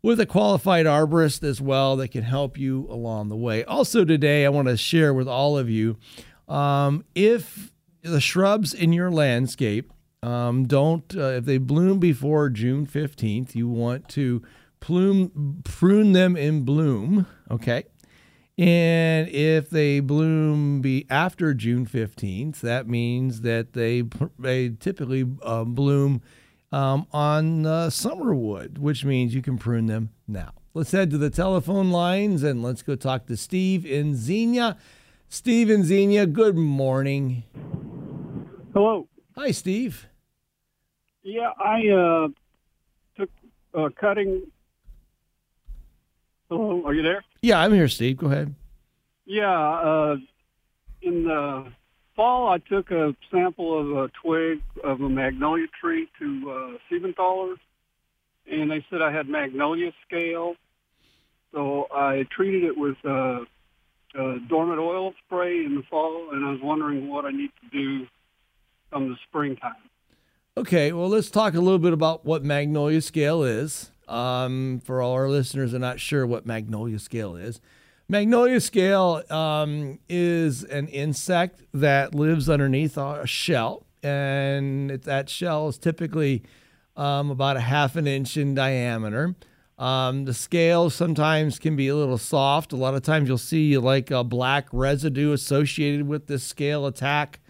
[0.00, 3.64] with a qualified arborist as well that can help you along the way.
[3.64, 5.96] Also, today, I want to share with all of you
[6.48, 9.91] um, if the shrubs in your landscape
[10.22, 14.42] Um, don't uh, if they bloom before June fifteenth, you want to
[14.80, 17.26] plume prune them in bloom.
[17.50, 17.84] Okay.
[18.58, 24.04] And if they bloom be after June 15th, that means that they,
[24.38, 26.20] they typically uh, bloom
[26.70, 30.52] um, on uh, summer wood, which means you can prune them now.
[30.74, 34.76] Let's head to the telephone lines and let's go talk to Steve in Xenia.
[35.28, 37.44] Steve in Xenia, good morning.
[38.74, 39.08] Hello.
[39.36, 40.08] Hi, Steve.
[41.22, 42.28] Yeah, I uh,
[43.16, 43.30] took
[43.74, 44.42] uh, cutting.
[46.48, 47.24] Hello, are you there?
[47.42, 48.16] Yeah, I'm here, Steve.
[48.16, 48.54] Go ahead.
[49.24, 50.16] Yeah, uh,
[51.00, 51.72] in the
[52.16, 57.54] fall, I took a sample of a twig of a magnolia tree to uh, Siebenthaler,
[58.50, 60.56] and they said I had magnolia scale.
[61.52, 63.40] So I treated it with uh,
[64.18, 67.68] uh, dormant oil spray in the fall, and I was wondering what I need to
[67.70, 68.06] do
[68.90, 69.74] come the springtime.
[70.54, 73.90] Okay, well, let's talk a little bit about what magnolia scale is.
[74.06, 77.58] Um, for all our listeners are not sure what magnolia scale is,
[78.06, 85.78] magnolia scale um, is an insect that lives underneath a shell, and that shell is
[85.78, 86.42] typically
[86.96, 89.34] um, about a half an inch in diameter.
[89.78, 92.74] Um, the scale sometimes can be a little soft.
[92.74, 97.40] A lot of times you'll see like a black residue associated with this scale attack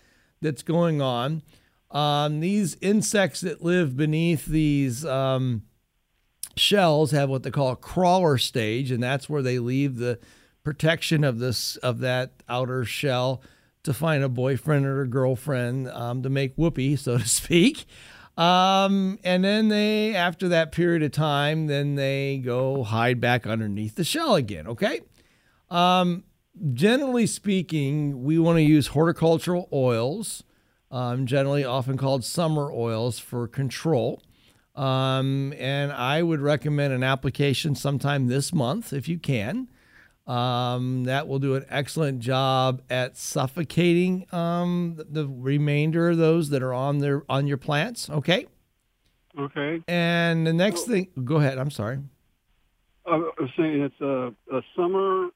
[0.40, 1.42] that's going on.
[1.93, 5.62] Um, these insects that live beneath these um,
[6.57, 10.18] shells have what they call a crawler stage, and that's where they leave the
[10.64, 13.43] protection of this of that outer shell
[13.82, 17.84] to find a boyfriend or a girlfriend um, to make whoopee, so to speak.
[18.36, 23.97] Um, and then they, after that period of time, then they go hide back underneath
[23.97, 24.66] the shell again.
[24.66, 25.01] Okay.
[25.70, 26.24] Um,
[26.72, 30.45] generally speaking, we want to use horticultural oils,
[30.93, 34.22] um, generally often called summer oils for control.
[34.76, 39.68] Um, and I would recommend an application sometime this month if you can.
[40.26, 46.51] Um, that will do an excellent job at suffocating um, the, the remainder of those
[46.51, 48.09] that are on their on your plants.
[48.09, 48.47] Okay.
[49.36, 49.82] Okay.
[49.88, 51.59] And the next thing, go ahead.
[51.59, 51.99] I'm sorry.
[53.05, 55.30] I was saying it's a, a summer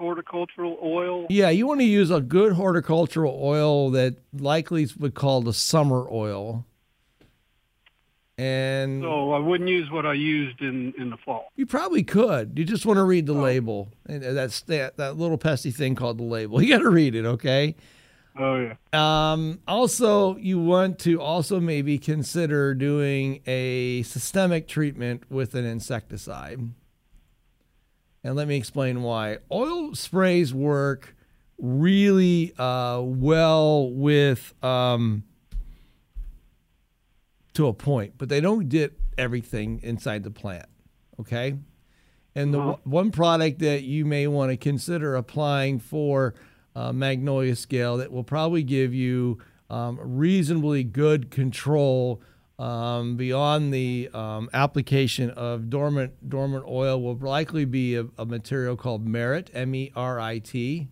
[0.00, 1.26] horticultural oil.
[1.28, 6.08] Yeah, you want to use a good horticultural oil that likely would call the summer
[6.10, 6.64] oil.
[8.38, 11.52] And So I wouldn't use what I used in, in the fall.
[11.56, 12.58] You probably could.
[12.58, 13.92] You just want to read the label.
[14.06, 16.62] And that's that, that little pesky thing called the label.
[16.70, 17.76] You got to read it, okay?
[18.38, 18.74] Oh yeah.
[19.32, 26.60] Um, also, you want to also maybe consider doing a systemic treatment with an insecticide.
[28.22, 29.38] And let me explain why.
[29.50, 31.16] Oil sprays work
[31.58, 35.24] really uh, well with um,
[37.54, 40.66] to a point, but they don't get everything inside the plant.
[41.18, 41.56] Okay.
[42.34, 42.68] And the Uh-huh.
[42.84, 46.34] one- one product that you may want to consider applying for
[46.76, 52.20] uh, magnolia scale that will probably give you um, reasonably good control
[52.60, 58.76] um, beyond the um, application of dormant dormant oil will likely be a, a material
[58.76, 60.88] called merit M E R I T.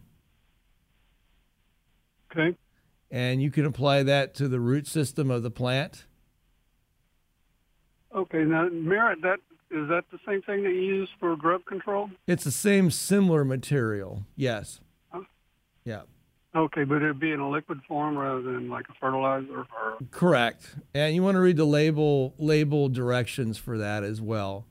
[2.32, 2.56] Okay.
[3.10, 6.06] And you can apply that to the root system of the plant.
[8.14, 8.44] Okay.
[8.44, 9.38] Now, merit that
[9.70, 12.08] is that the same thing that you use for grub control?
[12.26, 14.24] It's the same similar material.
[14.34, 14.80] Yes.
[15.10, 15.20] Huh?
[15.84, 16.02] Yeah.
[16.58, 19.96] Okay, but it'd be in a liquid form rather than like a fertilizer or.
[20.10, 20.74] Correct.
[20.92, 24.66] And you want to read the label label directions for that as well.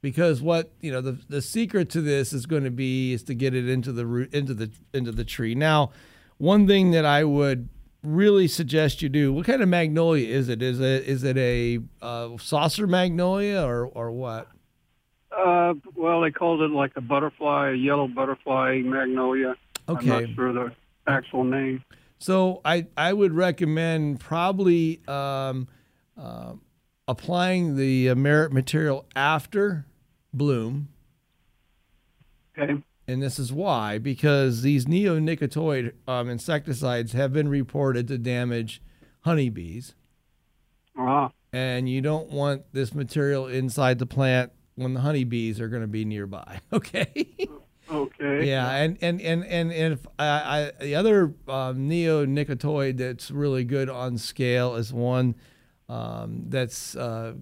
[0.00, 3.34] Because what, you know, the the secret to this is going to be is to
[3.34, 5.54] get it into the root into the into the tree.
[5.54, 5.90] Now,
[6.38, 7.68] one thing that I would
[8.02, 10.62] really suggest you do, what kind of magnolia is it?
[10.62, 14.48] Is it is it a uh, saucer magnolia or or what?
[15.30, 19.56] Uh, well, they called it like a butterfly, a yellow butterfly magnolia.
[19.90, 20.10] Okay.
[20.10, 20.72] I'm not sure the
[21.08, 21.82] actual name.
[22.18, 25.68] So I I would recommend probably um,
[26.16, 26.54] uh,
[27.06, 29.86] applying the uh, merit material after
[30.32, 30.88] bloom.
[32.56, 32.82] Okay.
[33.06, 38.82] And this is why because these neonicotinoid um, insecticides have been reported to damage
[39.20, 39.94] honeybees.
[40.96, 41.30] Ah.
[41.52, 45.88] And you don't want this material inside the plant when the honeybees are going to
[45.88, 46.60] be nearby.
[46.72, 47.26] Okay.
[47.90, 48.46] Okay.
[48.46, 53.64] Yeah, and and and and, and if I, I the other um, neonicotinoid that's really
[53.64, 55.34] good on scale is one
[55.88, 57.34] um, that's uh,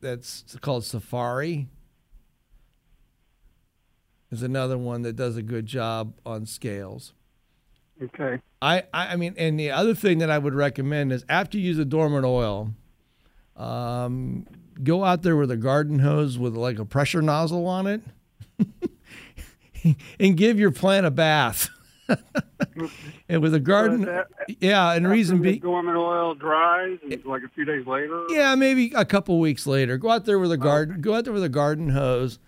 [0.00, 1.68] that's called Safari.
[4.32, 7.12] Is another one that does a good job on scales.
[8.02, 8.40] Okay.
[8.60, 11.68] I, I I mean, and the other thing that I would recommend is after you
[11.68, 12.74] use the dormant oil,
[13.56, 14.46] um,
[14.82, 18.02] go out there with a garden hose with like a pressure nozzle on it,
[20.20, 21.68] and give your plant a bath.
[23.28, 24.26] and with a garden, So that-
[24.60, 28.24] yeah, and reason the being, dormant oil dries, and like a few days later.
[28.28, 31.32] yeah, maybe a couple weeks later, go out there with a garden, go out there
[31.32, 32.38] with a garden hose,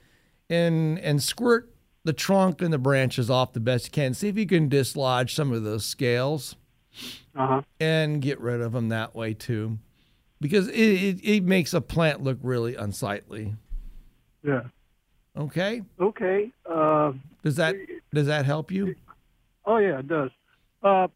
[0.48, 1.70] and and squirt
[2.04, 4.14] the trunk and the branches off the best you can.
[4.14, 6.54] See if you can dislodge some of those scales,
[7.34, 7.62] Uh-huh.
[7.80, 9.78] and get rid of them that way too,
[10.40, 13.56] because it, it it makes a plant look really unsightly.
[14.44, 14.62] Yeah.
[15.36, 16.50] Okay, Okay.
[16.68, 17.12] Uh,
[17.44, 17.76] does that
[18.12, 18.94] does that help you?
[19.66, 20.30] oh yeah, it does.
[20.82, 21.08] Uh,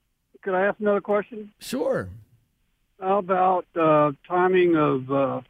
[0.43, 1.53] could I ask another question?
[1.59, 2.09] Sure.
[3.01, 5.41] How about uh, timing of uh,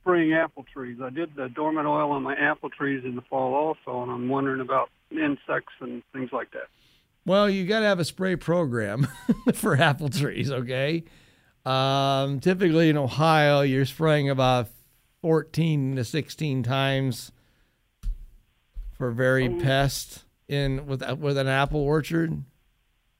[0.00, 0.98] spraying apple trees?
[1.02, 4.28] I did the dormant oil on my apple trees in the fall also, and I'm
[4.28, 6.68] wondering about insects and things like that.
[7.26, 9.06] Well, you got to have a spray program
[9.54, 11.04] for apple trees, okay?
[11.66, 14.68] Um, typically in Ohio, you're spraying about
[15.22, 17.32] 14 to 16 times
[18.96, 19.60] for very oh.
[19.60, 22.42] pest in with with an apple orchard.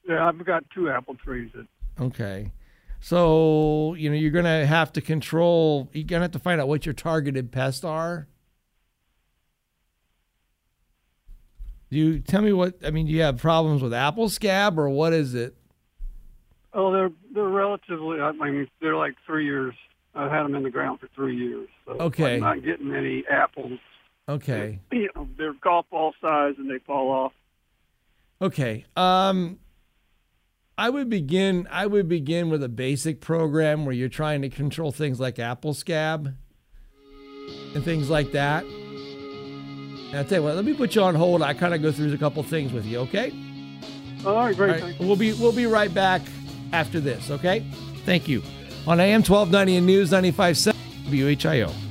[0.09, 1.67] Yeah, I've got two apple trees that
[2.01, 2.53] Okay.
[3.01, 6.61] So, you know, you're going to have to control, you're going to have to find
[6.61, 8.29] out what your targeted pests are.
[11.91, 14.89] Do you tell me what, I mean, do you have problems with apple scab or
[14.89, 15.55] what is it?
[16.73, 18.21] Oh, they're they're relatively.
[18.21, 19.75] I mean, they're like three years.
[20.13, 21.69] I've had them in the ground for three years.
[21.87, 22.35] So Okay.
[22.35, 23.79] I'm not getting any apples.
[24.29, 24.81] Okay.
[24.93, 27.33] You know, they're golf ball size and they fall off.
[28.41, 28.85] Okay.
[28.97, 29.59] Um
[30.77, 34.93] I would begin I would begin with a basic program where you're trying to control
[34.93, 36.35] things like apple scab
[37.75, 38.65] and things like that.
[38.65, 41.43] And I tell you what, let me put you on hold.
[41.43, 43.33] I kind of go through a couple things with you, okay?
[44.25, 44.81] All right, great.
[44.83, 46.23] All right, We'll be we'll be right back
[46.73, 47.65] after this, okay?
[48.05, 48.43] Thank you.
[48.87, 50.75] On AM 1290 and News 95.7
[51.09, 51.84] WHIO.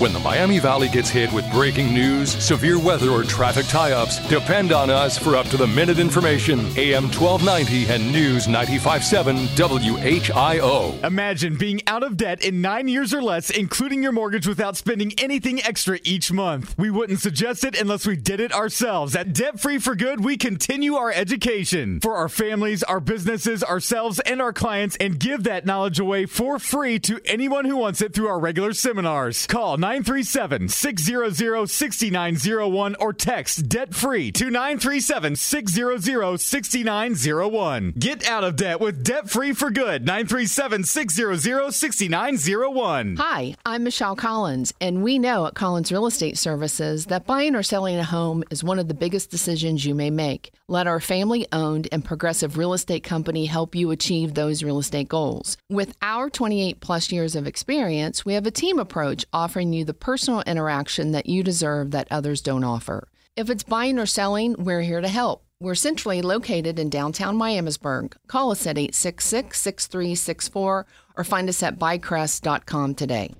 [0.00, 4.18] When the Miami Valley gets hit with breaking news, severe weather, or traffic tie ups,
[4.30, 6.60] depend on us for up to the minute information.
[6.78, 11.04] AM 1290 and News 957 WHIO.
[11.04, 15.12] Imagine being out of debt in nine years or less, including your mortgage, without spending
[15.18, 16.74] anything extra each month.
[16.78, 19.14] We wouldn't suggest it unless we did it ourselves.
[19.14, 24.18] At Debt Free for Good, we continue our education for our families, our businesses, ourselves,
[24.20, 28.14] and our clients, and give that knowledge away for free to anyone who wants it
[28.14, 29.46] through our regular seminars.
[29.46, 37.94] Call 937 600 6901 or text debt free to 937 600 6901.
[37.98, 40.06] Get out of debt with Debt Free for Good.
[40.06, 43.16] 937 600 6901.
[43.16, 47.64] Hi, I'm Michelle Collins, and we know at Collins Real Estate Services that buying or
[47.64, 50.52] selling a home is one of the biggest decisions you may make.
[50.70, 55.08] Let our family owned and progressive real estate company help you achieve those real estate
[55.08, 55.56] goals.
[55.68, 59.94] With our 28 plus years of experience, we have a team approach offering you the
[59.94, 63.08] personal interaction that you deserve that others don't offer.
[63.36, 65.44] If it's buying or selling, we're here to help.
[65.60, 68.14] We're centrally located in downtown Miamisburg.
[68.26, 73.34] Call us at 866 6364 or find us at buycrest.com today.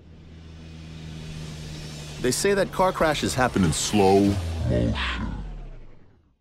[2.21, 4.21] They say that car crashes happen in slow
[4.69, 4.95] motion.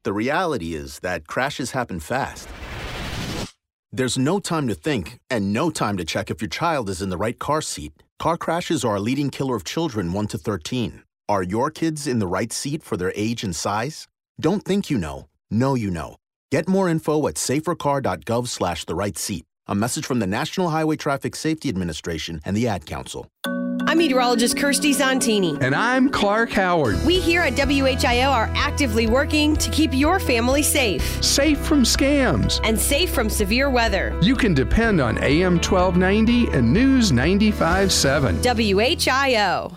[0.04, 2.48] The reality is that crashes happen fast.
[3.92, 7.10] There's no time to think and no time to check if your child is in
[7.10, 8.04] the right car seat.
[8.20, 11.04] Car crashes are a leading killer of children 1 to 13.
[11.30, 14.10] Are your kids in the right seat for their age and size?
[14.42, 15.30] Don't think you know.
[15.50, 16.18] Know you know.
[16.52, 19.46] Get more info at safercar.gov slash the right seat.
[19.68, 23.26] A message from the National Highway Traffic Safety Administration and the Ad Council.
[23.90, 25.60] I'm meteorologist Kirsty Zontini.
[25.64, 27.04] And I'm Clark Howard.
[27.08, 31.02] We here at WHIO are actively working to keep your family safe.
[31.24, 32.60] Safe from scams.
[32.64, 34.16] And safe from severe weather.
[34.22, 38.38] You can depend on AM 1290 and News 957.
[38.44, 39.76] WHIO.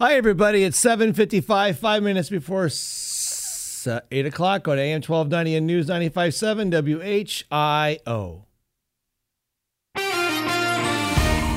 [0.00, 0.64] Hi, everybody.
[0.64, 6.72] It's 7.55, five minutes before s- uh, 8 o'clock on AM 1290 and News 95.7
[6.72, 8.45] WHIO.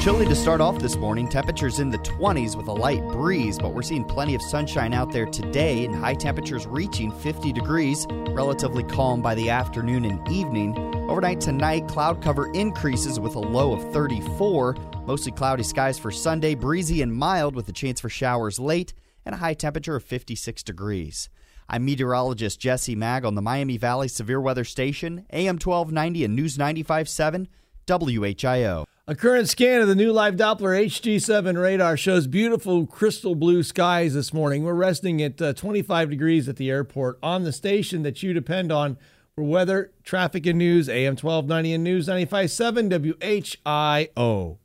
[0.09, 1.29] Chilly to start off this morning.
[1.29, 5.11] Temperatures in the 20s with a light breeze, but we're seeing plenty of sunshine out
[5.11, 8.07] there today and high temperatures reaching 50 degrees.
[8.09, 10.75] Relatively calm by the afternoon and evening.
[11.07, 14.75] Overnight tonight, cloud cover increases with a low of 34.
[15.05, 18.95] Mostly cloudy skies for Sunday, breezy and mild with a chance for showers late
[19.27, 21.29] and a high temperature of 56 degrees.
[21.69, 26.57] I'm meteorologist Jesse Mag on the Miami Valley Severe Weather Station, AM 1290 and News
[26.57, 27.47] 957,
[27.85, 28.85] WHIO.
[29.09, 34.13] A current scan of the new Live Doppler HG7 radar shows beautiful crystal blue skies
[34.13, 34.63] this morning.
[34.63, 37.17] We're resting at uh, 25 degrees at the airport.
[37.23, 38.99] On the station that you depend on,
[39.33, 44.59] For weather, traffic, and news, AM 1290 and News 95.7 WHIO.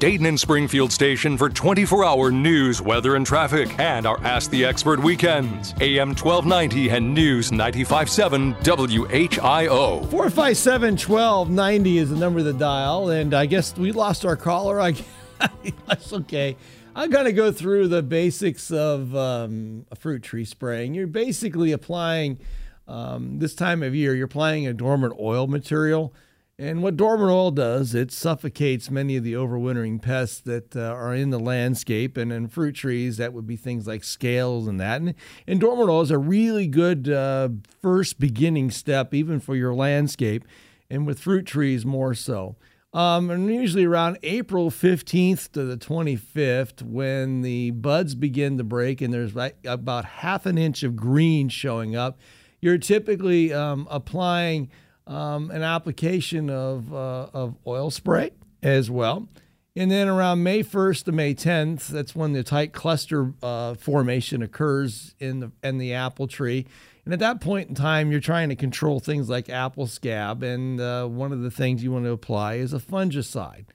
[0.00, 4.64] Dayton and Springfield station for 24 hour news, weather, and traffic, and our Ask the
[4.64, 5.74] Expert weekends.
[5.82, 10.10] AM 1290 and News 95.7 WHIO.
[10.10, 14.80] 457 1290 is the number of the dial, and I guess we lost our caller.
[14.80, 14.94] I,
[15.86, 16.56] that's okay.
[16.96, 20.94] I'm going to go through the basics of um, a fruit tree spraying.
[20.94, 22.40] You're basically applying,
[22.88, 26.14] um, this time of year, you're applying a dormant oil material.
[26.60, 31.14] And what dormant oil does, it suffocates many of the overwintering pests that uh, are
[31.14, 32.18] in the landscape.
[32.18, 35.00] And in fruit trees, that would be things like scales and that.
[35.00, 35.14] And,
[35.46, 37.48] and dormant oil is a really good uh,
[37.80, 40.44] first beginning step, even for your landscape,
[40.90, 42.56] and with fruit trees more so.
[42.92, 49.00] Um, and usually around April 15th to the 25th, when the buds begin to break
[49.00, 49.32] and there's
[49.64, 52.18] about half an inch of green showing up,
[52.60, 54.68] you're typically um, applying
[55.10, 58.30] um, an application of, uh, of oil spray
[58.62, 59.28] as well.
[59.76, 64.42] And then around May 1st to May 10th, that's when the tight cluster uh, formation
[64.42, 66.66] occurs in the, in the apple tree.
[67.04, 70.42] And at that point in time, you're trying to control things like apple scab.
[70.42, 73.66] And uh, one of the things you want to apply is a fungicide.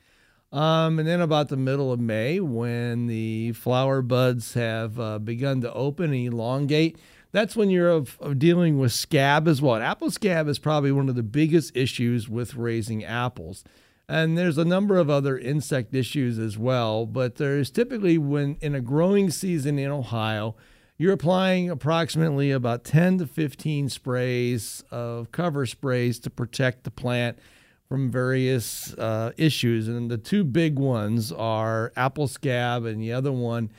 [0.52, 5.62] Um, and then about the middle of May, when the flower buds have uh, begun
[5.62, 6.98] to open and elongate,
[7.32, 9.76] that's when you're of, of dealing with scab as well.
[9.76, 13.64] Apple scab is probably one of the biggest issues with raising apples.
[14.08, 18.76] And there's a number of other insect issues as well, but there's typically when in
[18.76, 20.56] a growing season in Ohio,
[20.98, 27.38] you're applying approximately about 10 to 15 sprays of cover sprays to protect the plant
[27.90, 29.88] from various uh, issues.
[29.88, 33.72] And the two big ones are apple scab, and the other one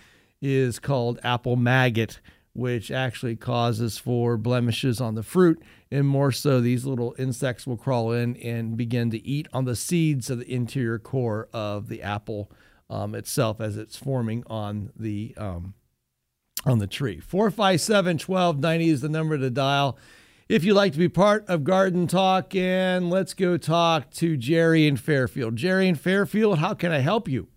[0.42, 2.20] is called apple maggot,
[2.56, 5.62] which actually causes for blemishes on the fruit.
[5.90, 9.76] And more so, these little insects will crawl in and begin to eat on the
[9.76, 12.50] seeds of the interior core of the apple
[12.88, 15.74] um, itself as it's forming on the um,
[16.64, 17.20] on the tree.
[17.20, 19.98] 457 1290 is the number to dial.
[20.48, 24.86] If you'd like to be part of Garden Talk, and let's go talk to Jerry
[24.86, 25.56] in Fairfield.
[25.56, 27.48] Jerry in Fairfield, how can I help you?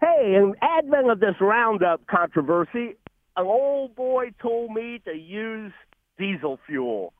[0.00, 2.96] Hey, in advent of this Roundup controversy,
[3.36, 5.72] an old boy told me to use
[6.18, 7.12] diesel fuel,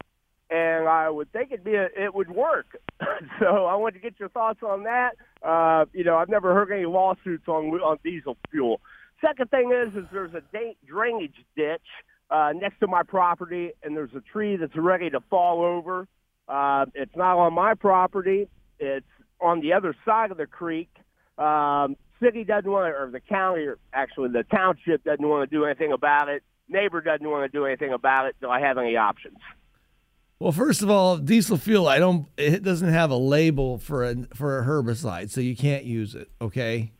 [0.51, 2.79] and I would think it'd be a, it would work.
[3.41, 5.17] so I want to get your thoughts on that.
[5.43, 8.81] Uh, you know, I've never heard any lawsuits on on diesel fuel.
[9.21, 11.81] Second thing is, is there's a da- drainage ditch
[12.31, 16.07] uh, next to my property, and there's a tree that's ready to fall over.
[16.47, 18.49] Uh, it's not on my property;
[18.79, 19.07] it's
[19.41, 20.91] on the other side of the creek.
[21.39, 25.57] Um, city doesn't want to, or the county, or actually the township doesn't want to
[25.57, 26.43] do anything about it.
[26.69, 28.37] Neighbor doesn't want to do anything about it.
[28.41, 29.39] Do I have any options?
[30.39, 32.27] Well, first of all, diesel fuel, I don't.
[32.37, 36.31] It doesn't have a label for a for a herbicide, so you can't use it.
[36.41, 36.93] Okay.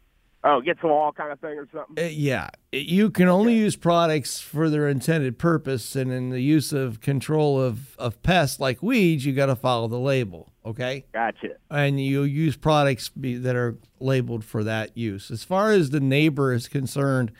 [0.47, 2.05] Oh, get some all kind of thing or something.
[2.05, 6.73] Uh, yeah, you can only use products for their intended purpose, and in the use
[6.73, 10.53] of control of of pests like weeds, you got to follow the label.
[10.65, 11.05] Okay.
[11.13, 11.49] Gotcha.
[11.71, 15.31] And you use products be, that are labeled for that use.
[15.31, 17.33] As far as the neighbor is concerned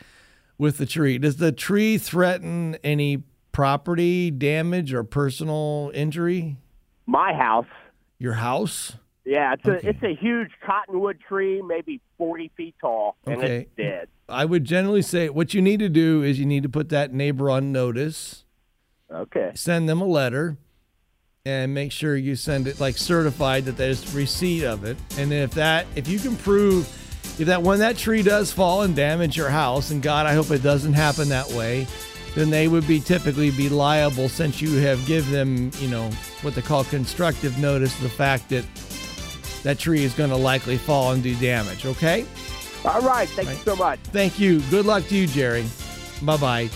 [0.57, 6.57] with the tree, does the tree threaten any property damage or personal injury?
[7.07, 7.65] My house.
[8.19, 8.93] Your house?
[9.25, 13.61] Yeah, it's a it's a huge cottonwood tree, maybe forty feet tall, and Okay.
[13.61, 14.07] it's dead.
[14.29, 17.11] I would generally say what you need to do is you need to put that
[17.11, 18.45] neighbor on notice.
[19.11, 19.51] Okay.
[19.55, 20.57] Send them a letter
[21.45, 24.97] and make sure you send it like certified that there's receipt of it.
[25.17, 26.87] And if that if you can prove
[27.39, 30.51] if that when that tree does fall and damage your house, and God, I hope
[30.51, 31.85] it doesn't happen that way,
[32.33, 36.09] then they would be typically be liable since you have given them, you know,
[36.41, 38.65] what they call constructive notice of the fact that
[39.63, 41.85] that tree is going to likely fall and do damage.
[41.85, 42.25] Okay.
[42.85, 43.27] All right.
[43.29, 43.99] Thank you so much.
[43.99, 44.61] Thank you.
[44.69, 45.65] Good luck to you, Jerry.
[46.21, 46.69] Bye bye.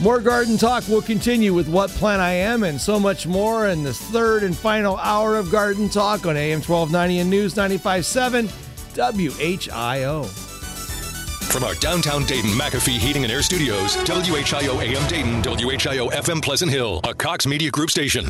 [0.00, 3.84] More garden talk will continue with What Plant I Am and so much more in
[3.84, 8.48] this third and final hour of Garden Talk on AM 1290 and News 957
[8.96, 10.24] WHIO.
[11.54, 16.72] From our downtown Dayton McAfee Heating and Air Studios, WHIO AM Dayton, WHIO FM Pleasant
[16.72, 18.26] Hill, a Cox Media Group station.